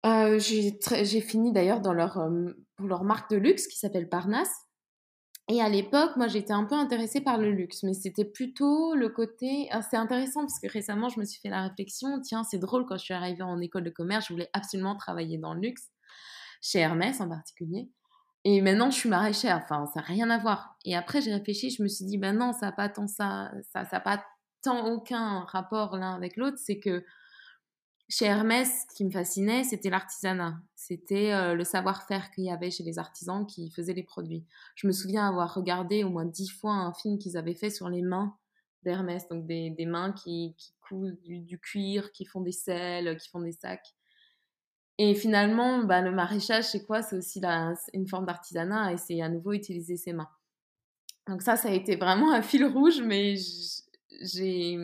[0.06, 4.54] Euh, j'ai fini d'ailleurs leur, euh, pour leur marque de luxe qui s'appelle Parnasse.
[5.48, 9.08] Et à l'époque, moi, j'étais un peu intéressée par le luxe, mais c'était plutôt le
[9.08, 9.68] côté.
[9.90, 12.96] C'est intéressant parce que récemment, je me suis fait la réflexion tiens, c'est drôle, quand
[12.96, 15.90] je suis arrivée en école de commerce, je voulais absolument travailler dans le luxe,
[16.60, 17.90] chez Hermès en particulier.
[18.44, 19.60] Et maintenant, je suis maraîchère.
[19.62, 20.76] Enfin, ça n'a rien à voir.
[20.84, 23.52] Et après, j'ai réfléchi, je me suis dit, ben non, ça n'a pas tant ça,
[23.72, 24.24] ça, ça pas
[24.62, 26.58] tant aucun rapport l'un avec l'autre.
[26.58, 27.04] C'est que
[28.08, 30.60] chez Hermès, ce qui me fascinait, c'était l'artisanat.
[30.74, 34.44] C'était euh, le savoir-faire qu'il y avait chez les artisans qui faisaient les produits.
[34.74, 37.88] Je me souviens avoir regardé au moins dix fois un film qu'ils avaient fait sur
[37.88, 38.36] les mains
[38.82, 39.26] d'Hermès.
[39.28, 43.40] Donc, des, mains qui, qui cousent du, du, cuir, qui font des selles, qui font
[43.40, 43.94] des sacs.
[44.98, 47.02] Et finalement, bah, le maraîchage, c'est quoi?
[47.02, 47.40] C'est aussi
[47.94, 50.28] une forme d'artisanat et c'est à nouveau utiliser ses mains.
[51.28, 53.36] Donc ça, ça a été vraiment un fil rouge, mais
[54.22, 54.78] j'ai...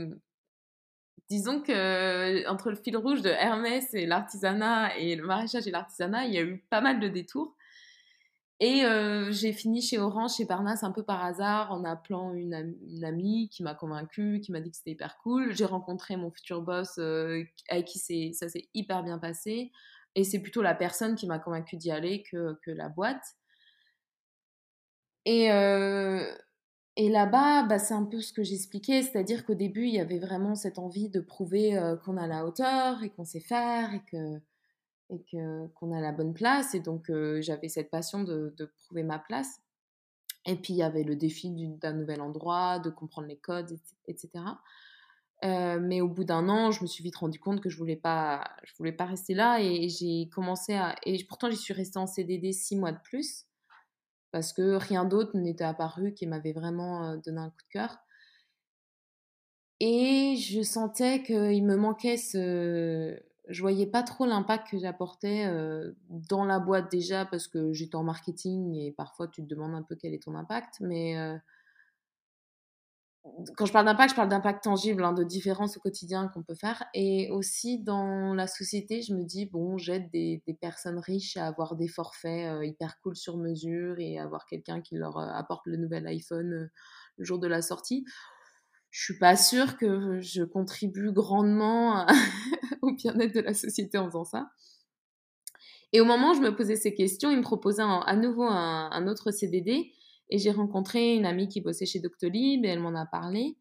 [1.29, 6.25] Disons que entre le fil rouge de Hermès et l'artisanat et le maraîchage et l'artisanat,
[6.25, 7.55] il y a eu pas mal de détours.
[8.61, 12.75] Et euh, j'ai fini chez Orange, chez Parnasse, un peu par hasard, en appelant une,
[12.88, 15.55] une amie qui m'a convaincue, qui m'a dit que c'était hyper cool.
[15.55, 19.71] J'ai rencontré mon futur boss euh, avec qui ça s'est hyper bien passé.
[20.14, 23.25] Et c'est plutôt la personne qui m'a convaincue d'y aller que, que, la boîte.
[25.25, 26.25] Et, euh,
[26.97, 30.18] et là-bas, bah, c'est un peu ce que j'expliquais, c'est-à-dire qu'au début, il y avait
[30.18, 34.03] vraiment cette envie de prouver euh, qu'on a la hauteur et qu'on sait faire et
[34.11, 34.40] que
[35.11, 35.25] et
[35.75, 36.75] qu'on a la bonne place.
[36.75, 39.61] Et donc, euh, j'avais cette passion de, de, prouver ma place.
[40.47, 44.31] Et puis, il y avait le défi d'un nouvel endroit, de comprendre les codes, etc.
[45.44, 47.96] Euh, mais au bout d'un an, je me suis vite rendu compte que je voulais
[47.96, 51.98] pas, je voulais pas rester là et j'ai commencé à, et pourtant j'y suis restée
[51.98, 53.46] en CDD six mois de plus
[54.33, 57.98] parce que rien d'autre n'était apparu qui m'avait vraiment euh, donné un coup de cœur.
[59.81, 63.16] Et je sentais qu'il me manquait ce,
[63.48, 67.94] je voyais pas trop l'impact que j'apportais euh, dans la boîte déjà parce que j'étais
[67.94, 71.16] en marketing et parfois tu te demandes un peu quel est ton impact, mais
[73.57, 76.55] quand je parle d'impact, je parle d'impact tangible, hein, de différence au quotidien qu'on peut
[76.55, 76.85] faire.
[76.95, 81.77] Et aussi dans la société, je me dis, bon, j'aide des, personnes riches à avoir
[81.77, 86.71] des forfaits hyper cool sur mesure et avoir quelqu'un qui leur apporte le nouvel iPhone
[87.17, 88.05] le jour de la sortie.
[88.91, 92.07] Je suis pas sûre que je contribue grandement
[92.83, 94.51] au bien-être de la société en faisant ça.
[95.93, 99.07] Et au moment où je me posais ces questions, il me proposait à nouveau un
[99.07, 99.93] autre CDD
[100.31, 103.57] et j'ai rencontré une amie qui bossait chez Doctolib et elle m'en a parlé.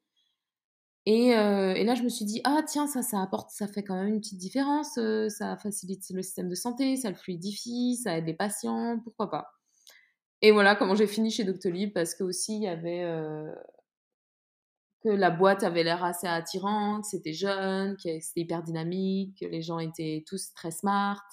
[1.06, 3.82] Et, euh, et, là, je me suis dit, ah tiens, ça, ça apporte, ça fait
[3.82, 7.96] quand même une petite différence, euh, ça facilite le système de santé, ça le fluidifie,
[7.96, 9.48] ça aide les patients, pourquoi pas?
[10.42, 13.50] Et voilà comment j'ai fini chez Doctolib parce que aussi il y avait euh,
[15.02, 19.80] que la boîte avait l'air assez attirante, c'était jeune, c'était hyper dynamique, que les gens
[19.80, 21.24] étaient tous très smart.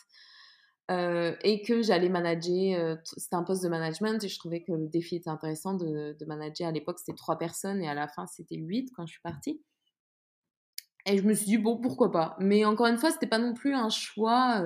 [0.91, 5.17] Et que j'allais manager, c'était un poste de management et je trouvais que le défi
[5.17, 6.69] était intéressant de, manager.
[6.69, 9.63] À l'époque, c'était trois personnes et à la fin, c'était huit quand je suis partie.
[11.07, 12.37] Et je me suis dit, bon, pourquoi pas?
[12.39, 14.63] Mais encore une fois, c'était pas non plus un choix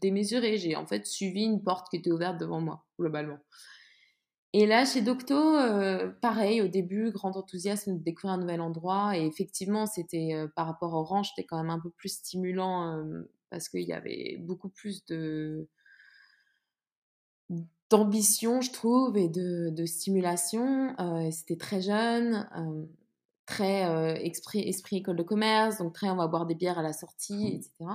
[0.00, 0.56] démesuré.
[0.56, 3.38] J'ai en fait suivi une porte qui était ouverte devant moi, globalement.
[4.52, 9.16] Et là, chez Docto, euh, pareil, au début, grand enthousiasme de découvrir un nouvel endroit.
[9.16, 13.00] Et effectivement, c'était par rapport au rang, c'était quand même un peu plus stimulant
[13.50, 15.68] parce qu'il y avait beaucoup plus de
[17.90, 20.94] d'ambition, je trouve, et de, de stimulation.
[21.00, 22.86] Euh, c'était très jeune, euh,
[23.46, 26.82] très euh, esprit, esprit école de commerce, donc très on va boire des bières à
[26.82, 27.90] la sortie, etc.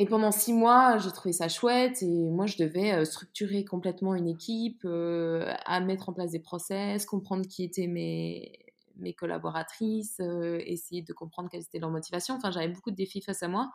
[0.00, 4.28] Et pendant six mois, j'ai trouvé ça chouette et moi, je devais structurer complètement une
[4.28, 11.02] équipe, à mettre en place des process, comprendre qui étaient mes, mes collaboratrices, euh, essayer
[11.02, 12.34] de comprendre quelles étaient leurs motivations.
[12.36, 13.70] Enfin, j'avais beaucoup de défis face à moi.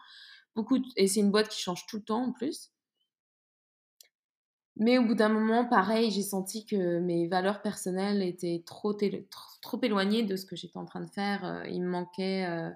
[0.55, 2.71] Beaucoup Et c'est une boîte qui change tout le temps en plus.
[4.77, 8.93] Mais au bout d'un moment, pareil, j'ai senti que mes valeurs personnelles étaient trop,
[9.61, 11.45] trop, éloignées de ce que j'étais en train de faire.
[11.45, 12.69] Euh, il me manquait euh,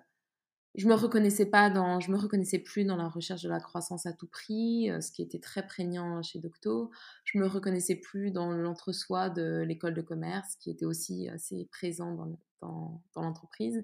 [0.76, 4.06] je me reconnaissais pas dans, je me reconnaissais plus dans la recherche de la croissance
[4.06, 6.92] à tout prix, euh, ce qui était très prégnant chez Docto.
[7.24, 12.14] Je me reconnaissais plus dans l'entre-soi de l'école de commerce, qui était aussi assez présent
[12.14, 13.84] dans, dans, l'entreprise.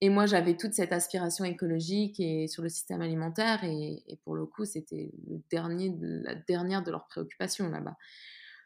[0.00, 4.34] Et moi, j'avais toute cette aspiration écologique et sur le système alimentaire, et, et pour
[4.34, 7.96] le coup, c'était le dernier, la dernière de leurs préoccupations là-bas.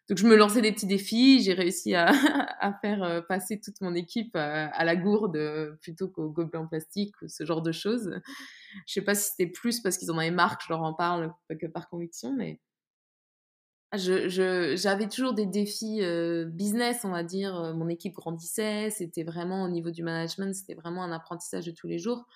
[0.08, 2.08] Donc je me lançais des petits défis, j'ai réussi à,
[2.60, 6.58] à, faire euh, passer toute mon équipe à, à la gourde euh, plutôt qu'au gobelet
[6.58, 8.20] en plastique ou ce genre de choses.
[8.86, 10.92] Je sais pas si c'était plus parce qu'ils en avaient marre que je leur en
[10.92, 12.60] parle que par conviction, mais
[13.94, 17.74] j'avais je, toujours des défis euh, business, on va dire.
[17.74, 21.86] Mon équipe grandissait, c'était vraiment au niveau du management, c'était vraiment un apprentissage de tous
[21.86, 22.26] les jours.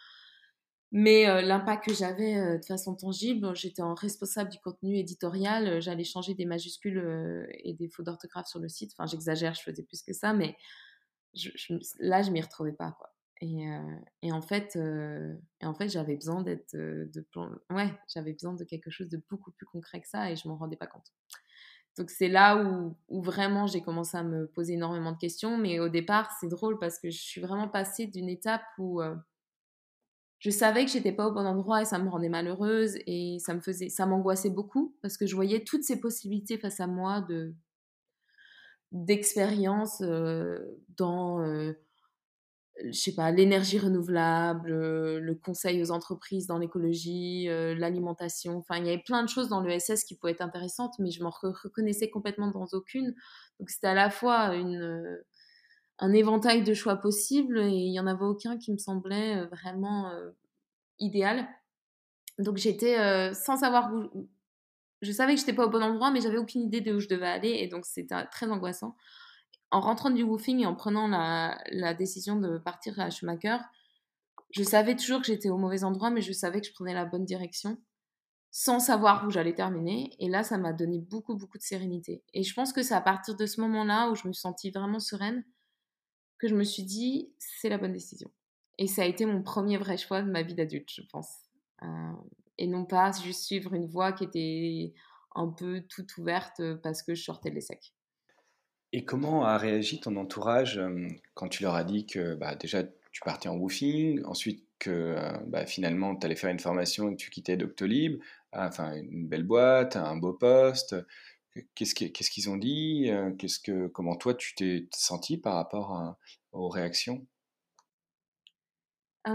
[0.90, 5.68] Mais euh, l'impact que j'avais euh, de façon tangible, j'étais en responsable du contenu éditorial,
[5.68, 8.92] euh, j'allais changer des majuscules et des fautes d'orthographe sur le site.
[8.96, 10.56] Enfin, j'exagère, je faisais plus que ça, mais
[11.34, 12.96] je, je, là, je m'y retrouvais pas.
[13.40, 16.74] Et, en fait, et en fait j'avais besoin d'être.
[16.74, 17.24] de,
[17.70, 20.56] ouais, j'avais besoin de quelque chose de beaucoup plus concret que ça et je m'en
[20.56, 21.12] rendais pas compte.
[21.96, 22.56] Donc c'est là
[23.08, 25.56] où vraiment j'ai commencé à me poser énormément de questions.
[25.56, 29.00] Mais au départ, c'est drôle parce que je suis vraiment passée d'une étape où
[30.38, 33.54] je savais que j'étais pas au bon endroit et ça me rendait malheureuse et ça
[33.54, 37.22] me faisait ça m'angoissait beaucoup parce que je voyais toutes ces possibilités face à moi
[37.22, 37.54] de
[38.92, 40.58] d'expérience euh,
[40.96, 41.72] dans euh,
[42.84, 48.58] je sais pas l'énergie renouvelable euh, le conseil aux entreprises dans l'écologie l'alimentation.
[48.58, 51.10] Enfin il y avait plein de choses dans le SS qui pouvaient être intéressantes mais
[51.10, 53.14] je m'en reconnaissais complètement dans aucune.
[53.58, 55.20] Donc c'était à la fois une
[55.98, 59.46] un éventail de choix possibles et il y en avait aucun qui me semblait euh,
[59.46, 60.30] vraiment euh,
[60.98, 61.48] idéal.
[62.38, 64.28] Donc j'étais euh, sans savoir où,
[65.02, 67.08] je savais que j'étais pas au bon endroit, mais j'avais aucune idée de où je
[67.08, 68.96] devais aller et donc c'était très angoissant.
[69.70, 73.58] En rentrant du woofing et en prenant la, la décision de partir à Schumacher,
[74.50, 77.04] je savais toujours que j'étais au mauvais endroit, mais je savais que je prenais la
[77.04, 77.78] bonne direction
[78.50, 80.10] sans savoir où j'allais terminer.
[80.18, 82.24] Et là, ça m'a donné beaucoup, beaucoup de sérénité.
[82.32, 85.00] Et je pense que c'est à partir de ce moment-là où je me suis vraiment
[85.00, 85.44] sereine
[86.38, 88.30] que je me suis dit, c'est la bonne décision.
[88.78, 91.28] Et ça a été mon premier vrai choix de ma vie d'adulte, je pense.
[91.82, 92.12] Euh,
[92.58, 94.94] et non pas juste suivre une voie qui était
[95.34, 97.92] un peu toute ouverte parce que je sortais de l'ESSEC.
[98.92, 102.82] Et comment a réagi ton entourage euh, quand tu leur as dit que bah, déjà
[103.12, 107.12] tu partais en woofing, ensuite que euh, bah, finalement tu allais faire une formation et
[107.12, 108.20] que tu quittais Doctolib,
[108.52, 110.96] enfin une belle boîte, un beau poste,
[111.74, 113.32] Qu'est-ce qu'ils ont dit euh,
[113.92, 116.16] Comment toi, tu t'es senti par rapport
[116.52, 117.26] aux réactions?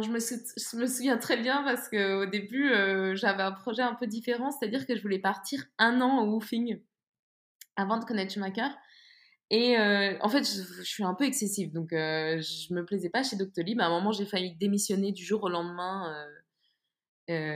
[0.02, 4.50] Je, me souviens très bien parce qu'au début, euh, j'avais un projet un peu différent,
[4.52, 6.80] c'est-à-dire que je voulais partir un an au woofing
[7.76, 8.70] avant de connaître Schumacher.
[9.50, 13.24] Et euh, en fait, je, suis un peu excessive, donc euh, je me plaisais pas
[13.24, 13.80] chez Doctolib.
[13.82, 16.16] À un moment, j'ai failli démissionner du jour au lendemain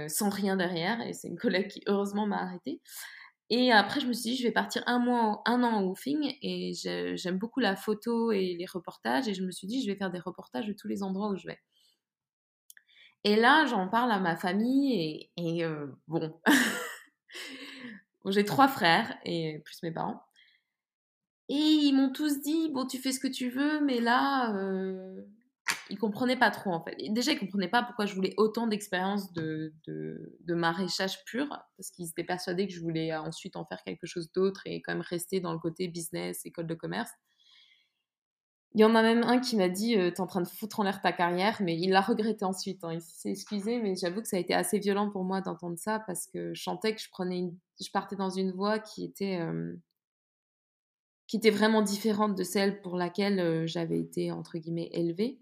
[0.08, 2.82] sans rien derrière, et c'est une collègue qui heureusement m'a arrêtée.
[3.50, 6.36] Et après, je me suis dit, je vais partir un mois, un an en woofing,
[6.42, 6.74] et
[7.16, 10.12] j'aime beaucoup la photo et les reportages, et je me suis dit, je vais faire
[10.12, 11.60] des reportages de tous les endroits où je vais.
[13.24, 15.64] Et là, j'en parle à ma famille, et,
[16.08, 16.42] bon,
[18.26, 20.22] j'ai trois frères, et plus mes parents.
[21.50, 25.22] Et ils m'ont tous dit, bon, tu fais ce que tu veux, mais là, euh,
[25.90, 26.96] ils comprenaient pas trop, en fait.
[27.10, 32.10] déjà, ils comprenaient pas pourquoi je voulais autant d'expérience de, de, maraîchage pur, parce qu'ils
[32.10, 35.40] étaient persuadés que je voulais ensuite en faire quelque chose d'autre et quand même rester
[35.40, 37.12] dans le côté business, école de commerce.
[38.74, 40.48] Il y en a même un qui m'a dit, euh, tu es en train de
[40.48, 42.84] foutre en l'air ta carrière, mais il l'a regretté ensuite.
[42.84, 42.94] Hein.
[42.94, 46.00] Il s'est excusé, mais j'avoue que ça a été assez violent pour moi d'entendre ça,
[46.06, 47.50] parce que je sentais que je, prenais
[47.80, 49.40] je partais dans une voie qui était...
[51.28, 55.42] Qui était vraiment différente de celle pour laquelle j'avais été, entre guillemets, élevée.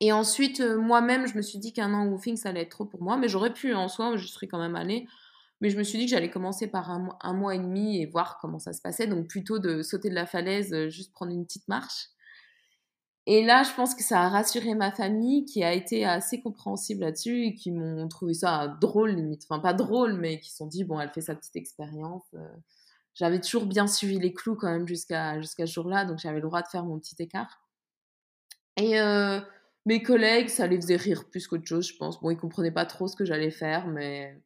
[0.00, 2.84] Et ensuite, euh, moi-même, je me suis dit qu'un an woofing, ça allait être trop
[2.84, 5.06] pour moi, mais j'aurais pu en soi, je serais quand même allée.
[5.60, 8.38] Mais je me suis dit que j'allais commencer par un, mois et demi et voir
[8.40, 9.08] comment ça se passait.
[9.08, 12.10] Donc plutôt de sauter de la falaise, euh, juste prendre une petite marche.
[13.26, 17.02] Et là, je pense que ça a rassuré ma famille qui a été assez compréhensible
[17.02, 19.42] là-dessus et qui m'ont trouvé ça drôle limite.
[19.48, 22.24] Enfin, pas drôle, mais qui se sont dit, bon, elle fait sa petite expérience
[23.18, 26.46] j'avais toujours bien suivi les clous quand même jusqu'à jusqu'à ce jour-là, donc j'avais le
[26.46, 27.60] droit de faire mon petit écart.
[28.76, 29.40] Et euh,
[29.88, 32.20] mes collègues, ça les faisait rire plus qu'autre chose, je pense.
[32.20, 34.40] Bon, ils comprenaient pas trop ce que j'allais faire, mais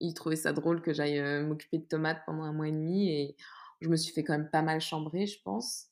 [0.00, 3.10] ils trouvaient ça drôle que j'aille euh, m'occuper de tomates pendant un mois et demi,
[3.10, 3.36] et
[3.80, 5.88] je me suis fait quand même pas mal chambrer, je pense.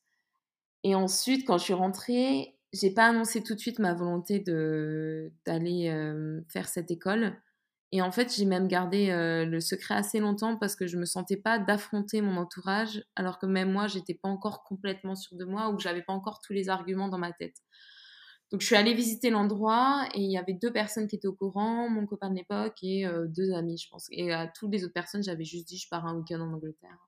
[0.85, 5.33] Et ensuite, quand je suis rentrée, j'ai pas annoncé tout de suite ma volonté de
[5.47, 7.37] d'aller euh, faire cette école
[7.91, 11.07] et en fait, j'ai même gardé euh, le secret assez longtemps parce que je me
[11.07, 15.47] sentais pas d'affronter mon entourage, alors que même moi, j'étais pas encore complètement sûre de
[15.47, 17.57] moi ou que j'avais pas encore tous les arguments dans ma tête.
[18.51, 21.35] Donc, je suis allée visiter l'endroit et il y avait deux personnes qui étaient au
[21.35, 24.07] courant, mon copain de l'époque et euh, deux amis, je pense.
[24.11, 26.99] Et à toutes les autres personnes, j'avais juste dit je pars un week-end en Angleterre.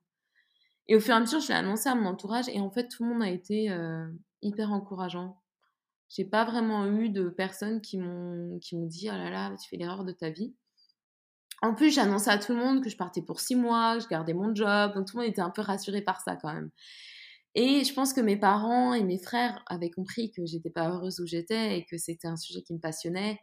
[0.87, 2.87] Et au fur et à mesure, je l'ai annoncé à mon entourage et en fait,
[2.89, 4.07] tout le monde a été euh,
[4.41, 5.41] hyper encourageant.
[6.09, 9.69] J'ai pas vraiment eu de personnes qui m'ont qui m'ont dit oh là là, tu
[9.69, 10.53] fais l'erreur de ta vie.
[11.61, 14.09] En plus, j'annonçais à tout le monde que je partais pour six mois, que je
[14.09, 16.71] gardais mon job, donc tout le monde était un peu rassuré par ça quand même.
[17.55, 21.19] Et je pense que mes parents et mes frères avaient compris que j'étais pas heureuse
[21.19, 23.39] où j'étais et que c'était un sujet qui me passionnait.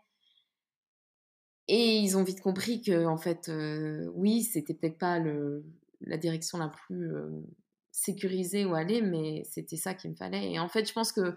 [1.68, 5.20] Et ils ont vite compris que, en fait, euh, oui, c'était peut-être pas
[6.00, 7.28] la direction la plus euh,
[7.92, 10.52] sécurisée où aller, mais c'était ça qu'il me fallait.
[10.52, 11.36] Et en fait, je pense que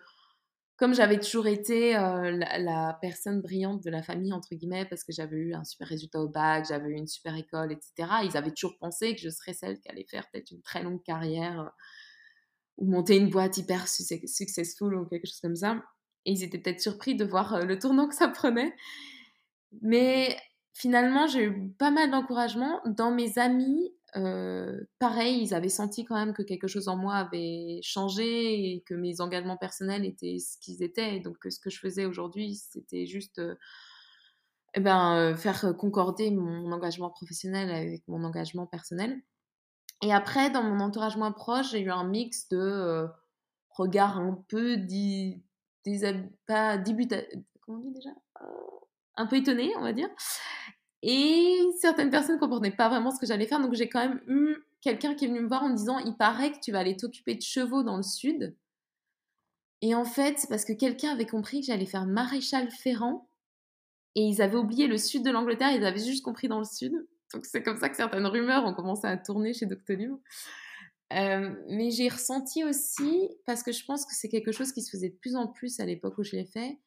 [0.78, 5.12] comme j'avais toujours été euh, la, personne brillante de la famille, entre guillemets, parce que
[5.12, 8.52] j'avais eu un super résultat au bac, j'avais eu une super école, etc., ils avaient
[8.52, 11.72] toujours pensé que je serais celle qui allait faire peut-être une très longue carrière
[12.82, 15.82] ou monter une boîte hyper successful ou quelque chose comme ça.
[16.26, 18.74] Et ils étaient peut-être surpris de voir euh, le tournant que ça prenait.
[19.82, 20.36] Mais
[20.74, 22.82] finalement, j'ai eu pas mal d'encouragement.
[22.86, 27.15] Dans mes amis, euh, pareil, ils avaient senti quand même que quelque chose en moi
[27.15, 31.20] avait changé et que mes engagements personnels étaient ce qu'ils étaient.
[31.20, 33.56] donc, ce que je faisais aujourd'hui, c'était juste euh,
[34.74, 39.22] eh ben, faire concorder mon engagement professionnel avec mon engagement personnel.
[40.02, 43.08] Et après, dans mon entourage moins proche, j'ai eu un mix de
[43.70, 45.44] regards un peu di,
[47.68, 47.84] on
[49.18, 50.10] un peu étonné, on va dire,
[51.04, 53.60] et certaines personnes ne comprenaient pas vraiment ce que j'allais faire.
[53.60, 56.16] Donc j'ai quand même eu quelqu'un qui est venu me voir en me disant Il
[56.16, 58.56] paraît que tu vas aller t'occuper de chevaux dans le sud.
[59.82, 63.28] Et en fait, c'est parce que quelqu'un avait compris que j'allais faire maréchal ferrant.
[64.16, 66.94] Et ils avaient oublié le sud de l'Angleterre, ils avaient juste compris dans le sud.
[67.34, 70.12] Donc c'est comme ça que certaines rumeurs ont commencé à tourner chez Doctolib.
[71.13, 74.89] Euh, mais j'ai ressenti aussi, parce que je pense que c'est quelque chose qui se
[74.89, 76.80] faisait de plus en plus à l'époque où je l'ai fait,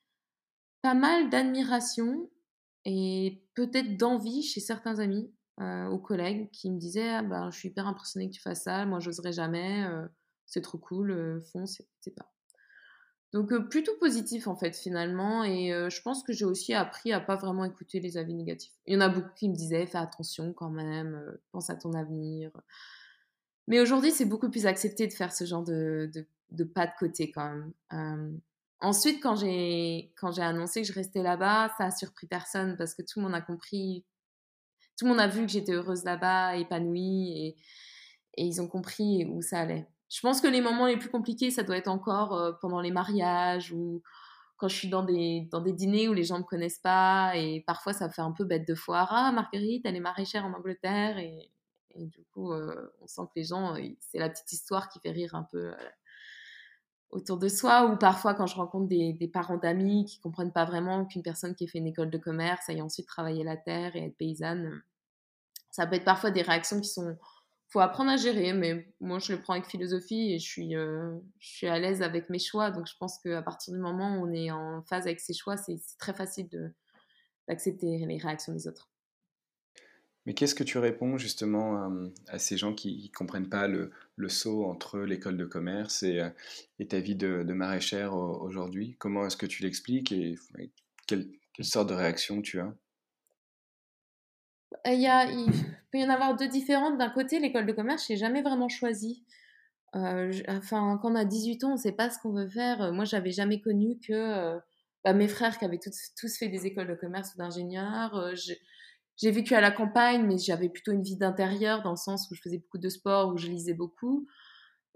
[0.82, 2.30] pas mal d'admiration
[2.84, 7.58] et peut-être d'envie chez certains amis euh, ou collègues qui me disaient ah, ben, Je
[7.58, 10.06] suis hyper impressionnée que tu fasses ça, moi j'oserais jamais, euh,
[10.46, 12.26] c'est trop cool, euh, fonce, etc.
[13.34, 17.34] Donc plutôt positif en fait finalement et je pense que j'ai aussi appris à pas
[17.34, 18.72] vraiment écouter les avis négatifs.
[18.86, 21.92] Il y en a beaucoup qui me disaient fais attention quand même, pense à ton
[21.94, 22.52] avenir.
[23.66, 26.26] Mais aujourd'hui c'est beaucoup plus accepté de faire ce genre de
[26.74, 27.50] pas de côté quand
[27.90, 28.40] même.
[28.84, 32.94] Ensuite, quand j'ai quand j'ai annoncé que je restais là-bas, ça a surpris personne parce
[32.94, 34.04] que tout le monde a compris,
[34.98, 37.56] tout le monde a vu que j'étais heureuse là-bas, épanouie, et,
[38.36, 39.88] et, ils ont compris où ça allait.
[40.14, 42.92] Je pense que les moments les plus compliqués, ça doit être encore euh, pendant les
[42.92, 44.00] mariages ou
[44.56, 47.32] quand je suis dans des, dans des dîners où les gens ne me connaissent pas
[47.36, 49.08] et parfois ça fait un peu bête de foire.
[49.10, 51.50] Ah, Marguerite, elle est maraîchère en Angleterre et,
[51.96, 55.44] du coup, on sent que les gens, c'est la petite histoire qui fait rire un
[55.50, 55.72] peu
[57.10, 61.06] autour de soi ou parfois quand je rencontre des, parents d'amis qui comprennent pas vraiment
[61.06, 64.06] qu'une personne qui a fait une école de commerce aille ensuite travailler la terre et
[64.06, 64.82] être paysanne,
[65.70, 67.16] ça peut être parfois des réactions qui sont
[67.68, 71.18] faut apprendre à gérer, mais moi je le prends avec philosophie et je suis, euh,
[71.40, 72.70] je suis à l'aise avec mes choix.
[72.70, 75.56] Donc je pense qu'à partir du moment où on est en phase avec ses choix,
[75.56, 76.48] c'est très facile
[77.48, 78.90] d'accepter les réactions des autres.
[80.26, 83.90] Mais qu'est-ce que tu réponds justement euh, à ces gens qui ne comprennent pas le,
[84.16, 86.30] le, saut entre l'école de commerce et, euh,
[86.78, 88.96] et ta vie de, de maraîchère aujourd'hui?
[88.98, 90.36] Comment est-ce que tu l'expliques et,
[91.06, 91.28] quelle,
[91.60, 92.74] sorte de réaction tu as?
[94.86, 95.50] Il, y
[95.90, 96.98] peut y en avoir deux différentes.
[96.98, 99.24] D'un côté, l'école de commerce, je n'ai jamais vraiment choisi.
[99.96, 102.92] Euh, enfin, quand on a 18 ans, on ne sait pas ce qu'on veut faire.
[102.92, 104.58] Moi, j'avais jamais connu que
[105.04, 108.34] bah, mes frères qui avaient tous, tous, fait des écoles de commerce ou d'ingénieurs
[109.16, 112.34] j'ai vécu à la campagne, mais j'avais plutôt une vie d'intérieur dans le sens où
[112.34, 114.26] je faisais beaucoup de sport, où je lisais beaucoup.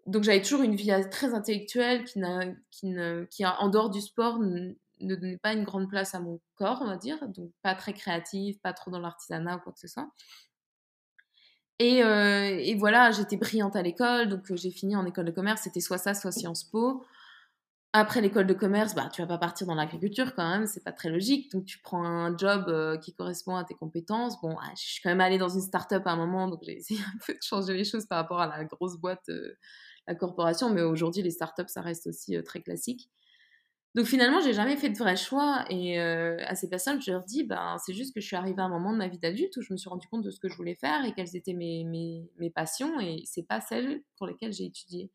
[0.07, 2.21] Donc j'avais toujours une vie très intellectuelle qui,
[2.71, 2.95] qui,
[3.31, 4.41] qui en dehors du sport,
[5.01, 7.19] ne donnait pas une grande place à mon corps, on va dire.
[7.29, 10.09] Donc pas très créative, pas trop dans l'artisanat ou quoi que ce soit.
[11.79, 15.63] Et, euh, voilà, j'étais brillante à l'école, donc euh, j'ai fini en école de commerce.
[15.63, 17.05] C'était soit ça, soit Sciences Po.
[17.95, 20.93] Après l'école de commerce, bah, tu vas pas partir dans l'agriculture quand même, c'est pas
[20.93, 21.51] très logique.
[21.53, 24.41] Donc tu prends un job euh, qui correspond à tes compétences.
[24.43, 26.73] Bon, ah, je suis quand même allée dans une start-up à un moment, donc j'ai
[26.79, 29.31] essayé un peu de changer les choses par rapport à la grosse boîte,
[30.07, 30.71] la corporation.
[30.71, 33.09] Mais aujourd'hui, les start-up, ça reste aussi très classique.
[33.99, 35.65] Donc finalement, j'ai jamais fait de vrai choix.
[35.71, 38.67] Et à ces personnes, je leur dis, ben, c'est juste que je suis arrivée à
[38.67, 40.49] un moment de ma vie d'adulte où je me suis rendu compte de ce que
[40.49, 43.01] je voulais faire et quelles étaient mes, mes, passions.
[43.01, 45.11] Et c'est pas celles pour lesquelles j'ai étudié.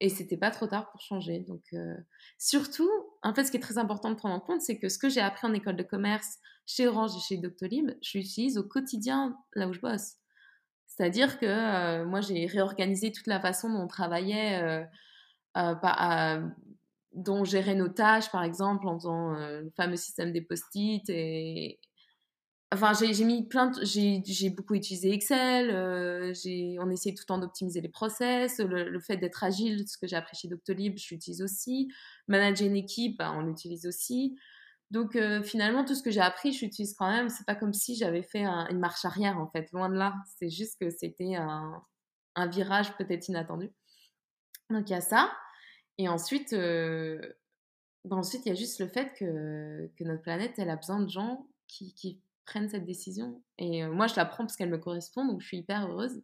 [0.00, 1.40] Et c'était pas trop tard pour changer.
[1.40, 1.94] Donc, euh,
[2.38, 2.88] surtout,
[3.22, 5.10] en fait, ce qui est très important de prendre en compte, c'est que ce que
[5.10, 9.36] j'ai appris en école de commerce, chez Orange et chez Doctolib, je l'utilise au quotidien
[9.52, 10.14] là où je bosse.
[10.86, 14.84] C'est-à-dire que euh, moi, j'ai réorganisé toute la façon dont on travaillait, euh,
[17.16, 21.80] dont on gérait nos tâches, par exemple, en faisant le fameux système des post-it et,
[22.72, 26.32] Enfin, j'ai mis plein j'ai beaucoup utilisé Excel, euh,
[26.80, 30.16] on essaie tout le temps d'optimiser les process, le, fait d'être agile, ce que j'ai
[30.16, 31.88] appris chez Doctolib, je l'utilise aussi.
[32.26, 34.36] Manager une équipe, bah, on l'utilise aussi.
[34.90, 37.28] Donc euh, finalement, tout ce que j'ai appris, je l'utilise quand même.
[37.28, 40.14] C'est pas comme si j'avais fait une marche arrière, en fait, loin de là.
[40.36, 41.82] C'est juste que c'était un,
[42.34, 43.72] un, virage peut-être inattendu.
[44.70, 45.32] Donc il y a ça.
[45.98, 47.20] Et ensuite, euh,
[48.10, 51.08] ensuite, il y a juste le fait que, que, notre planète, elle a besoin de
[51.08, 53.42] gens qui, qui prennent cette décision.
[53.58, 56.22] Et moi, je la prends parce qu'elle me correspond, donc je suis hyper heureuse.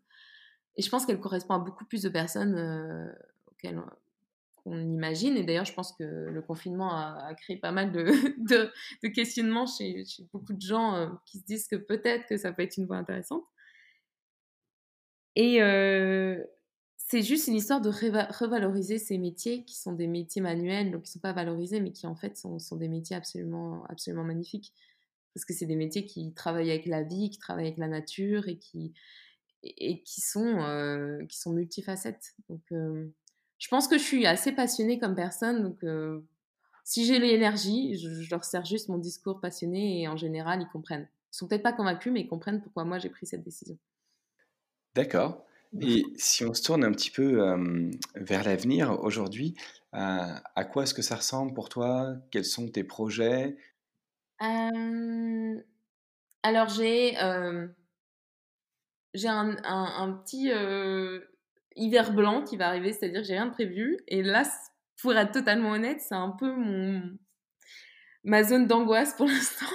[0.76, 3.12] Et je pense qu'elle correspond à beaucoup plus de personnes euh,
[3.50, 3.80] auxquelles
[4.64, 5.36] on imagine.
[5.36, 8.04] Et d'ailleurs, je pense que le confinement a, créé pas mal de,
[9.02, 12.76] de, questionnements chez, beaucoup de gens qui se disent que peut-être que ça peut être
[12.76, 13.44] une voie intéressante.
[15.34, 15.60] Et
[17.12, 21.10] c'est juste une histoire de revaloriser ces métiers qui sont des métiers manuels, donc qui
[21.10, 24.72] ne sont pas valorisés, mais qui en fait sont, des métiers absolument, absolument magnifiques
[25.34, 28.48] parce que c'est des métiers qui travaillent avec la vie, qui travaillent avec la nature
[28.48, 28.94] et qui,
[30.36, 32.34] euh, sont multifacettes.
[32.48, 33.06] Donc, euh,
[33.58, 35.62] je pense que je suis assez passionnée comme personne.
[35.62, 36.26] Donc, euh,
[36.82, 41.08] si j'ai l'énergie, je, leur sers juste mon discours passionné et en général, ils comprennent.
[41.34, 43.76] Ils sont peut-être pas convaincus, mais ils comprennent pourquoi moi j'ai pris cette décision.
[44.94, 45.44] D'accord.
[45.80, 47.56] Et si on se tourne un petit peu
[48.14, 49.54] vers l'avenir aujourd'hui,
[49.92, 52.14] à quoi est-ce que ça ressemble pour toi?
[52.30, 53.56] Quels sont tes projets?
[56.42, 57.14] Alors j'ai,
[59.14, 60.50] j'ai un un petit,
[61.76, 63.98] hiver blanc qui va arriver, c'est-à-dire que j'ai rien de prévu.
[64.08, 64.42] Et là,
[65.00, 67.02] pour être totalement honnête, c'est un peu mon
[68.24, 69.66] ma zone d'angoisse pour l'instant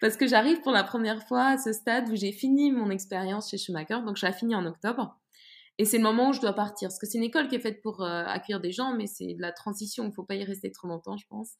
[0.00, 3.50] parce que j'arrive pour la première fois à ce stade où j'ai fini mon expérience
[3.50, 5.18] chez Schumacher, donc je l'ai fini en octobre
[5.78, 7.60] et c'est le moment où je dois partir parce que c'est une école qui est
[7.60, 10.70] faite pour, accueillir des gens mais c'est de la transition, il faut pas y rester
[10.70, 11.52] trop longtemps, je pense.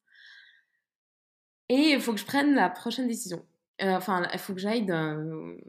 [1.68, 3.46] Et il faut que je prenne la prochaine décision.
[3.82, 4.86] Euh, enfin, il faut que j'aille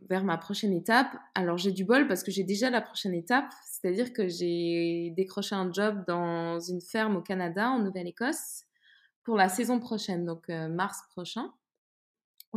[0.10, 1.16] vers ma prochaine étape.
[1.36, 5.56] Alors, j'ai du bol parce que j'ai déjà la prochaine étape, c'est-à-dire que j'ai décroché
[5.56, 8.64] un job dans une ferme au Canada, en Nouvelle-Écosse,
[9.24, 11.54] pour la saison prochaine, donc euh, mars prochain.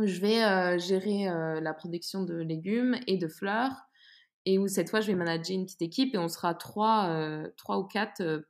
[0.03, 1.25] Je vais euh, gérer
[1.61, 3.71] la production de légumes et de fleurs,
[4.45, 7.09] et où cette fois, je vais manager une petite équipe et on sera trois,
[7.57, 8.45] trois ou quatre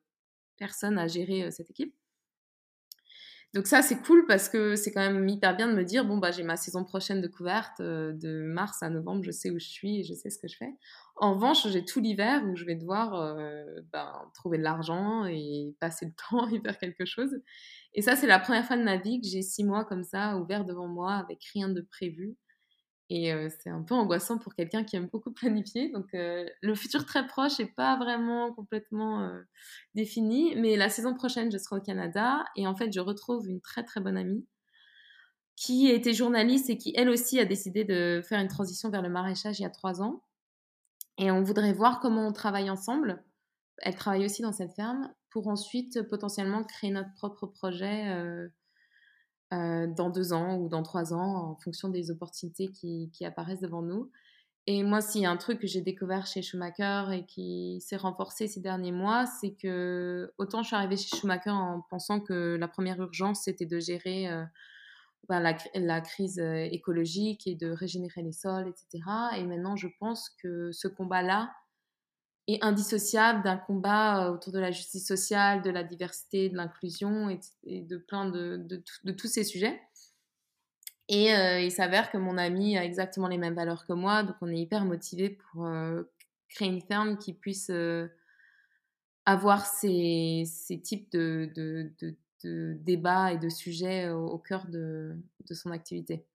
[0.57, 1.95] personnes à gérer cette équipe.
[3.55, 6.17] Donc ça, c'est cool parce que c'est quand même hyper bien de me dire, bon,
[6.17, 9.57] bah, j'ai ma saison prochaine de couverte euh, de mars à novembre, je sais où
[9.57, 10.73] je suis et je sais ce que je fais.
[11.15, 15.73] En revanche, j'ai tout l'hiver où je vais devoir euh, ben, trouver de l'argent et
[15.79, 17.33] passer le temps et faire quelque chose.
[17.95, 20.37] Et ça, c'est la première fois de ma vie que j'ai six mois comme ça
[20.37, 22.37] ouverts devant moi avec rien de prévu.
[23.09, 25.89] et c'est un peu angoissant pour quelqu'un qui aime beaucoup planifier.
[25.91, 29.31] Donc le futur très proche n'est pas vraiment complètement
[29.95, 30.55] défini.
[30.57, 32.43] Mais la saison prochaine, je serai au Canada.
[32.55, 34.45] Et en fait, je retrouve une très très bonne amie
[35.55, 39.09] qui était journaliste et qui, elle aussi, a décidé de faire une transition vers le
[39.09, 40.21] maraîchage il y a trois ans.
[41.17, 43.23] Et on voudrait voir comment on travaille ensemble.
[43.77, 48.09] Elle travaille aussi dans cette ferme pour ensuite potentiellement créer notre propre projet
[49.51, 53.81] euh, dans deux ans ou dans trois ans en fonction des opportunités qui, apparaissent devant
[53.81, 54.09] nous.
[54.65, 57.97] Et moi, s'il y a un truc que j'ai découvert chez Schumacher et qui s'est
[57.97, 62.55] renforcé ces derniers mois, c'est que autant je suis arrivée chez Schumacher en pensant que
[62.57, 64.45] la première urgence, c'était de gérer euh,
[65.27, 69.03] ben, la, crise euh, écologique et de régénérer les sols, etc.
[69.35, 71.51] Et maintenant, je pense que ce combat-là,
[72.47, 77.29] est indissociable d'un combat euh, autour de la justice sociale, de la diversité, de l'inclusion
[77.29, 78.83] et, de plein de,
[79.17, 79.81] tous ces sujets.
[81.07, 84.35] Et euh, il s'avère que mon ami a exactement les mêmes valeurs que moi, donc
[84.41, 86.03] on est hyper motivé pour euh,
[86.49, 87.71] créer une ferme qui puisse
[89.25, 90.45] avoir ces,
[90.83, 91.91] types de,
[92.43, 95.15] débats et de sujets au cœur de,
[95.51, 96.25] son activité.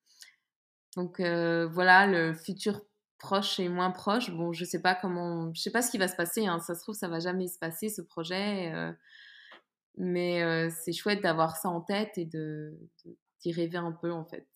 [0.96, 2.80] Donc voilà, le futur
[3.21, 4.31] proche et moins proche.
[4.31, 6.47] Bon, je sais pas comment, je sais pas ce qui va se passer.
[6.47, 6.59] Hein.
[6.59, 8.73] Ça se trouve, ça va jamais se passer ce projet.
[8.75, 8.91] Euh,
[9.97, 12.77] mais euh, c'est chouette d'avoir ça en tête et de
[13.43, 14.49] d'y rêver un peu en fait.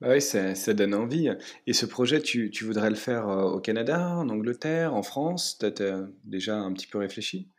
[0.00, 1.28] Bah oui, ça, ça, donne envie.
[1.66, 5.58] Et ce projet, tu, tu, voudrais le faire euh, au Canada, en Angleterre, en France?
[5.58, 7.50] Tu as, déjà un petit peu réfléchi?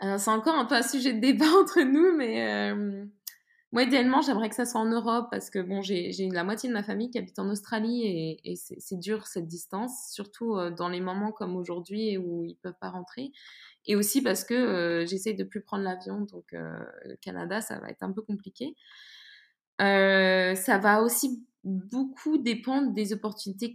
[0.00, 2.72] C'est encore un peu un sujet de débat entre nous, mais
[3.72, 6.74] moi, idéalement, j'aimerais que ça soit en Europe parce que bon, j'ai la moitié de
[6.74, 11.00] ma famille qui habite en Australie et, c'est dur cette distance, surtout euh, dans les
[11.00, 13.32] moments comme aujourd'hui où ils peuvent pas rentrer.
[13.84, 17.78] Et aussi parce que euh, j'essaye de plus prendre l'avion, donc euh, le Canada, ça
[17.80, 18.76] va être un peu compliqué.
[19.78, 23.72] ça va aussi beaucoup dépendre des opportunités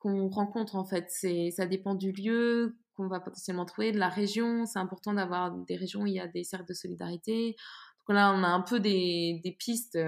[0.00, 1.10] qu'on rencontre en fait.
[1.52, 4.66] Ça dépend du lieu qu'on va potentiellement trouver, de la région.
[4.66, 7.56] C'est important d'avoir des régions où il y a des cercles de solidarité
[8.12, 9.98] là, on a un peu des, pistes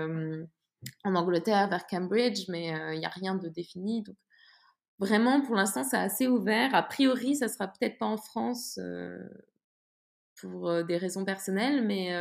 [1.05, 4.03] en Angleterre vers Cambridge, mais il n'y a rien de défini.
[4.03, 4.17] Donc,
[4.99, 6.75] vraiment, pour l'instant, c'est assez ouvert.
[6.75, 8.79] A priori, ça sera peut-être pas en France
[10.41, 12.13] pour des raisons personnelles, mais,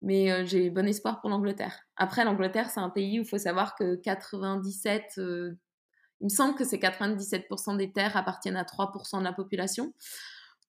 [0.00, 1.80] mais j'ai bon espoir pour l'Angleterre.
[1.96, 6.64] Après, l'Angleterre, c'est un pays où il faut savoir que 97, il me semble que
[6.64, 9.92] c'est 97% des terres appartiennent à 3% de la population.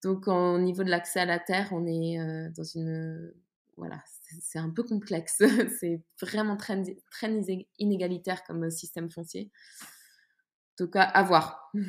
[0.03, 2.18] Donc, au niveau de l'accès à la terre, on est
[2.55, 3.34] dans une
[3.78, 4.03] voilà,
[4.41, 5.38] c'est un peu complexe.
[5.80, 7.32] c'est vraiment très, très
[7.80, 9.51] inégalitaire comme système foncier.
[9.82, 11.71] En tout cas, à voir.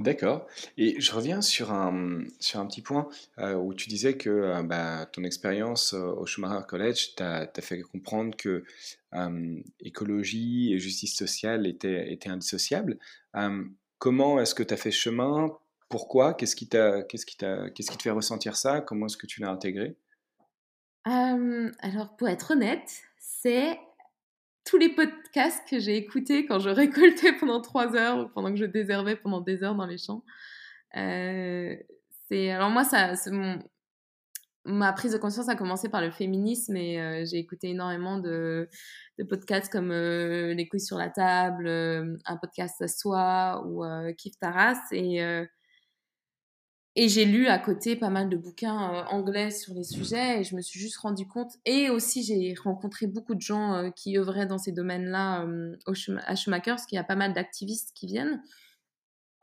[0.00, 0.46] D'accord.
[0.78, 4.62] Et je reviens sur un, sur un petit point euh, où tu disais que euh,
[4.62, 8.64] bah, ton expérience euh, au Schumacher College t'a fait comprendre que
[9.80, 12.98] écologie et justice sociale étaient, étaient indissociables.
[13.98, 15.50] comment est-ce que tu as fait chemin?
[15.90, 16.32] Pourquoi?
[16.32, 18.80] Qu'est-ce qui, qu'est-ce, qui qui te fait ressentir ça?
[18.80, 19.96] Comment est-ce que tu l'as intégré?
[21.04, 23.78] Alors, pour être honnête, c'est
[24.64, 28.58] tous les podcasts que j'ai écoutés quand je récoltais pendant trois heures ou pendant que
[28.58, 30.24] je déservais pendant des heures dans les champs.
[30.94, 33.14] alors moi ça
[34.66, 38.68] ma prise de conscience a commencé par le féminisme et j'ai écouté énormément de,
[39.18, 43.82] de podcasts comme les couilles sur la table un podcast à soi ou
[44.18, 45.20] Kif Taras et
[46.96, 50.44] et j'ai lu à côté pas mal de bouquins euh, anglais sur les sujets et
[50.44, 51.52] je me suis juste rendu compte.
[51.64, 55.76] Et aussi, j'ai rencontré beaucoup de gens euh, qui œuvraient dans ces domaines-là euh,
[56.26, 58.42] à Schumacher, parce qu'il y a pas mal d'activistes qui viennent.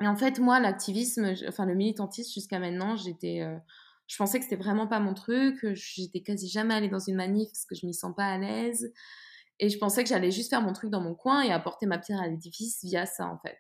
[0.02, 3.42] Et en fait, moi, l'activisme, enfin le militantisme jusqu'à maintenant, j'étais,
[4.06, 5.66] je pensais que c'était vraiment pas mon truc.
[5.74, 8.94] J'étais quasi jamais allée dans une manif parce que je m'y sens pas à l'aise.
[9.60, 11.98] Et je pensais que j'allais juste faire mon truc dans mon coin et apporter ma
[11.98, 13.58] pierre à l'édifice via ça, en fait.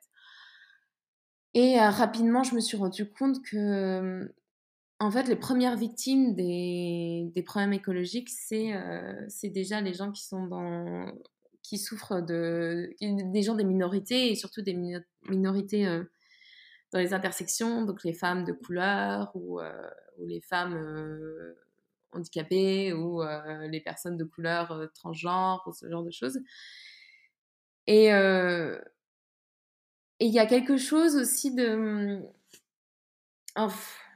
[1.57, 4.27] Et euh, rapidement, je me suis rendu compte que, euh,
[4.99, 10.23] en fait, les premières victimes des, problèmes écologiques, c'est euh, c'est déjà les gens qui
[10.23, 11.11] sont dans
[11.63, 14.75] qui souffrent de des gens des minorités et surtout des
[15.27, 15.85] minorités
[16.93, 19.59] dans les intersections, donc les femmes de couleur ou,
[20.19, 20.77] ou les femmes
[22.11, 23.23] handicapées ou
[23.69, 26.39] les personnes de couleur transgenres ou ce genre de choses.
[27.87, 28.11] Et
[30.19, 31.75] et il y a quelque chose aussi de...
[31.75, 32.23] Mmh,
[33.57, 33.67] oh,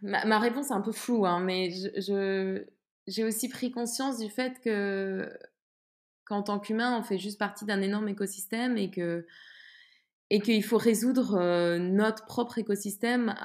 [0.02, 2.64] ma, réponse est un peu floue, hein, mais je,
[3.08, 5.32] j'ai aussi pris conscience du fait que
[6.26, 9.26] qu'en tant qu'humain, on fait juste partie d'un énorme écosystème et que
[10.34, 13.36] et qu'il faut résoudre euh, notre propre écosystème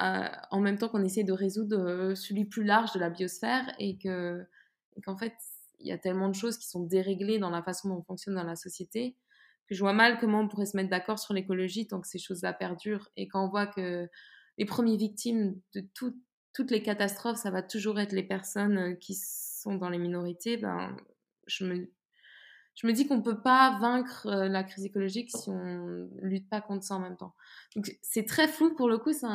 [0.52, 3.98] en même temps qu'on essaie de résoudre euh, celui plus large de la biosphère et
[3.98, 4.46] que
[5.04, 5.34] qu'en fait
[5.80, 8.36] il y a tellement de choses qui sont déréglées dans la façon dont on fonctionne
[8.36, 9.16] dans la société
[9.68, 12.18] que je vois mal comment on pourrait se mettre d'accord sur l'écologie tant que ces
[12.18, 13.10] choses-là perdurent.
[13.16, 14.08] Et quand on voit que
[14.58, 19.14] les premières victimes de toutes les catastrophes, ça va toujours être les personnes euh, qui
[19.14, 20.96] sont dans les minorités, ben,
[21.46, 21.90] je me,
[22.76, 26.08] je me dis qu'on ne peut pas vaincre euh, la crise écologique si on ne
[26.22, 27.34] lutte pas contre ça en même temps.
[27.74, 29.26] Donc c'est très flou pour le coup, c'est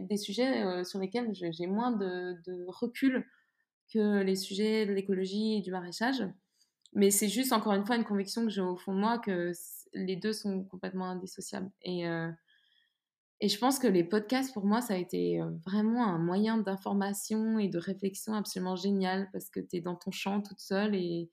[0.00, 2.36] des sujets euh, sur lesquels j'ai moins de,
[2.66, 3.24] recul
[3.92, 6.22] que les sujets de l'écologie et du maraîchage.
[6.94, 9.52] Mais c'est juste encore une fois une conviction que j'ai au fond de moi que
[9.94, 11.70] les deux sont complètement indissociables.
[11.82, 12.30] Et, euh,
[13.40, 16.58] et je pense que les podcasts, pour moi, ça a été euh, vraiment un moyen
[16.58, 20.94] d'information et de réflexion absolument génial parce que tu es dans ton champ toute seule
[20.94, 21.30] et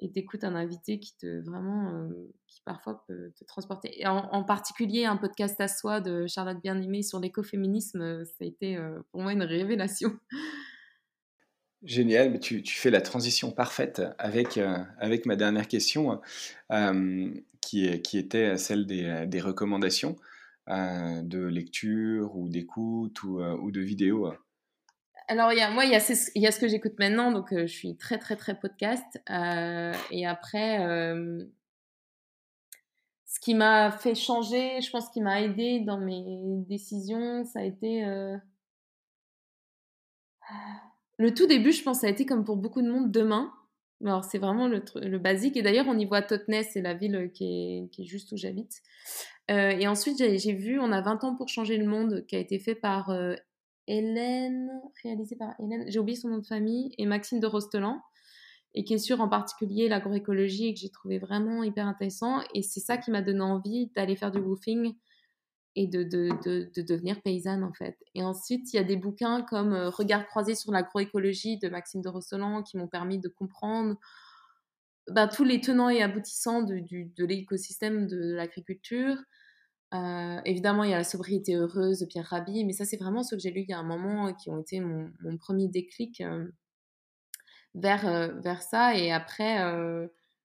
[0.00, 4.00] tu écoutes un invité qui te vraiment, euh, qui parfois peut te transporter.
[4.00, 8.78] Et en, particulier, un podcast à soi de Charlotte Bien-Aimée sur l'écoféminisme, ça a été
[9.10, 10.18] pour moi une révélation.
[11.82, 14.58] Génial, mais tu, fais la transition parfaite avec,
[14.98, 16.20] avec ma dernière question
[17.60, 20.16] qui, qui était celle des, recommandations
[20.68, 24.32] euh, de lecture ou d'écoute ou, euh, de vidéo
[25.26, 28.34] alors, moi, il y, a ce, que j'écoute maintenant, donc euh, je suis très, très,
[28.34, 29.22] très podcast.
[30.10, 30.78] et après,
[33.26, 36.24] ce qui m'a fait changer, je pense qui m'a aidé dans mes
[36.68, 38.04] décisions, ça a été.
[41.20, 43.52] Le tout début, je pense, ça a été comme pour beaucoup de monde demain.
[44.02, 45.54] Alors, c'est vraiment le, basique.
[45.58, 48.38] Et d'ailleurs, on y voit Totnes, c'est la ville qui est, qui est juste où
[48.38, 48.80] j'habite.
[49.50, 52.38] Euh, et ensuite, j'ai vu On a 20 ans pour changer le monde, qui a
[52.38, 53.34] été fait par euh,
[53.86, 54.70] Hélène,
[55.02, 58.00] réalisé par Hélène, j'ai oublié son nom de famille, et Maxime de Rostelan,
[58.72, 62.40] et qui est sur en particulier l'agroécologie et que j'ai trouvé vraiment hyper intéressant.
[62.54, 64.94] Et c'est ça qui m'a donné envie d'aller faire du woofing
[65.80, 67.96] et de, de, de, devenir paysanne en fait.
[68.14, 72.02] Et ensuite, il y a des bouquins comme euh, Regard croisé sur l'agroécologie de Maxime
[72.02, 73.96] de Rossolan qui m'ont permis de comprendre
[75.10, 79.16] bah, tous les tenants et aboutissants de, de l'écosystème de l'agriculture.
[79.94, 83.22] Euh, évidemment, il y a la sobriété heureuse de Pierre Rabhi, mais ça, c'est vraiment
[83.22, 86.20] ce que j'ai lu il y a un moment qui ont été mon, premier déclic
[86.20, 86.46] euh,
[87.74, 88.94] vers, vers ça.
[88.98, 89.58] Et après,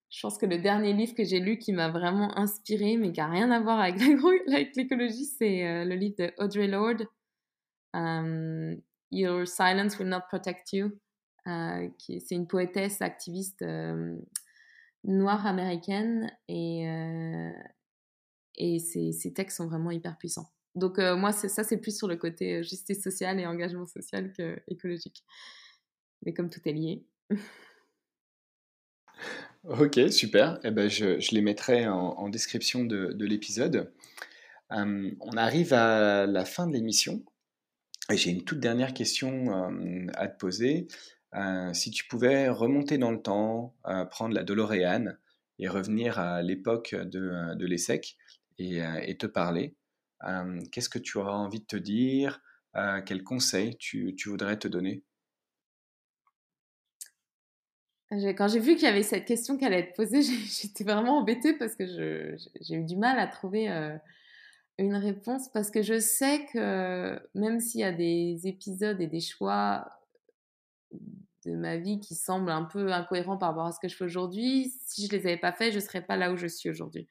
[0.10, 3.20] je pense que le dernier livre que j'ai lu qui m'a vraiment inspiré, mais qui
[3.20, 7.08] n'a rien à voir avec l'écologie, c'est euh, le livre de Audre Lorde,
[7.94, 8.80] um,
[9.12, 10.92] Your Silence Will Not Protect You.
[11.48, 14.18] Euh, c'est une poétesse activiste euh,
[15.04, 16.88] noire américaine et,
[18.56, 20.50] et ses, ses, textes sont vraiment hyper puissants.
[20.74, 25.24] Donc moi, ça, c'est plus sur le côté justice sociale et engagement social que écologique.
[26.26, 27.06] Mais comme tout est lié.
[29.68, 30.60] Ok, super.
[30.64, 33.92] Eh ben, je, les mettrai en, description de, de l'épisode.
[34.72, 37.24] Euh, on arrive à la fin de l'émission.
[38.12, 40.88] J'ai une toute dernière question euh, à te poser.
[41.34, 43.76] Euh, si tu pouvais remonter dans le temps,
[44.12, 45.16] prendre la DeLorean
[45.58, 48.18] et revenir à l'époque de, de l'ESSEC
[48.60, 49.76] et, te parler,
[50.72, 52.40] qu'est-ce que tu auras envie de te dire?
[53.06, 55.04] Quels conseils tu voudrais te donner?
[58.10, 60.22] Quand j'ai vu qu'il y avait cette question qui allait être posée,
[60.62, 61.86] j'étais vraiment embêtée parce que
[62.62, 63.98] j'ai eu du mal à trouver euh,
[64.78, 65.50] une réponse.
[65.50, 69.88] Parce que je sais que même s'il y a des épisodes et des choix
[71.46, 74.06] de ma vie qui semblent un peu incohérents par rapport à ce que je fais
[74.06, 77.08] aujourd'hui, si je les avais pas faits, je serais pas là où je suis aujourd'hui.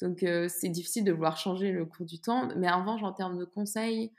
[0.00, 3.12] Donc euh, c'est difficile de vouloir changer le cours du temps, mais en revanche en
[3.12, 4.12] termes de conseils,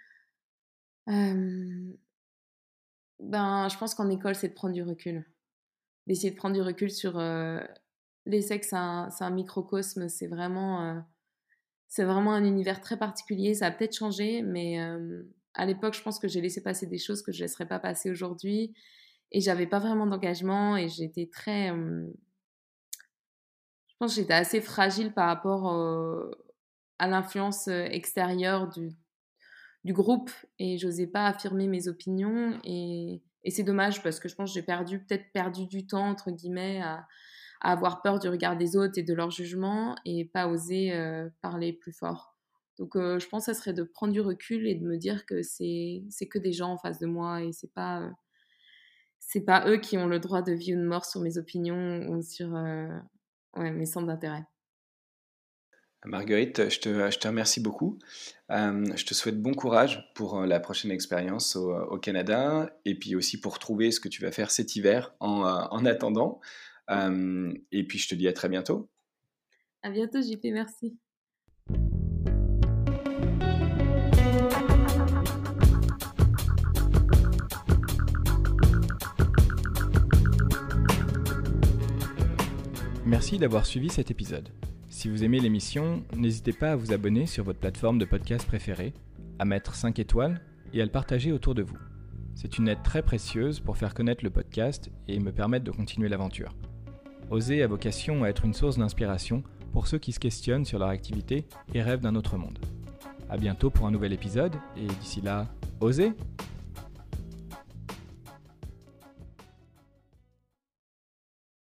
[1.09, 1.93] euh,
[3.19, 5.25] ben je pense qu'en école c'est de prendre du recul
[6.07, 7.59] d'essayer de prendre du recul sur euh,
[8.25, 10.99] les sexes, c'est un, un, microcosme, c'est vraiment, euh,
[11.87, 13.53] c'est vraiment un univers très particulier.
[13.53, 15.23] Ça a peut-être changé, mais euh,
[15.53, 17.79] à l'époque, je pense que j'ai laissé passer des choses que je ne laisserai pas
[17.79, 18.73] passer aujourd'hui.
[19.31, 21.69] Et j'avais pas vraiment d'engagement et j'étais très.
[21.69, 22.11] je
[23.97, 25.71] pense que j'étais assez fragile par rapport
[26.99, 28.89] à l'influence extérieure du,
[29.83, 32.59] du groupe et j'osais pas affirmer mes opinions.
[32.63, 36.07] Et et c'est dommage parce que je pense que j'ai perdu, peut-être perdu du temps,
[36.07, 37.07] entre guillemets, à,
[37.63, 41.73] avoir peur du regard des autres et de leur jugement et pas oser euh, parler
[41.73, 42.35] plus fort.
[42.79, 45.27] Donc euh, je pense que ça serait de prendre du recul et de me dire
[45.27, 48.09] que c'est, que des gens en face de moi et c'est pas,
[49.19, 52.07] c'est pas eux qui ont le droit de vie ou de mort sur mes opinions
[52.09, 52.87] ou sur euh,
[53.57, 54.45] mes centres d'intérêt.
[56.05, 57.99] Marguerite, je te, je te remercie beaucoup.
[58.49, 63.15] Euh, je te souhaite bon courage pour euh, la prochaine expérience au, Canada et puis
[63.15, 66.41] aussi pour trouver ce que tu vas faire cet hiver en, euh, en attendant.
[66.89, 68.89] et puis je te dis à très bientôt.
[69.83, 70.97] À bientôt, JP, merci.
[83.05, 84.49] Merci d'avoir suivi cet épisode.
[85.01, 88.93] Si vous aimez l'émission, n'hésitez pas à vous abonner sur votre plateforme de podcast préférée,
[89.39, 90.39] à mettre 5 étoiles
[90.75, 91.77] et à le partager autour de vous.
[92.35, 96.07] C'est une aide très précieuse pour faire connaître le podcast et me permettre de continuer
[96.07, 96.53] l'aventure.
[97.31, 99.41] Oser a vocation à être une source d'inspiration
[99.73, 102.59] pour ceux qui se questionnent sur leur activité et rêvent d'un autre monde.
[103.27, 105.47] A bientôt pour un nouvel épisode et d'ici là,
[105.79, 106.13] osez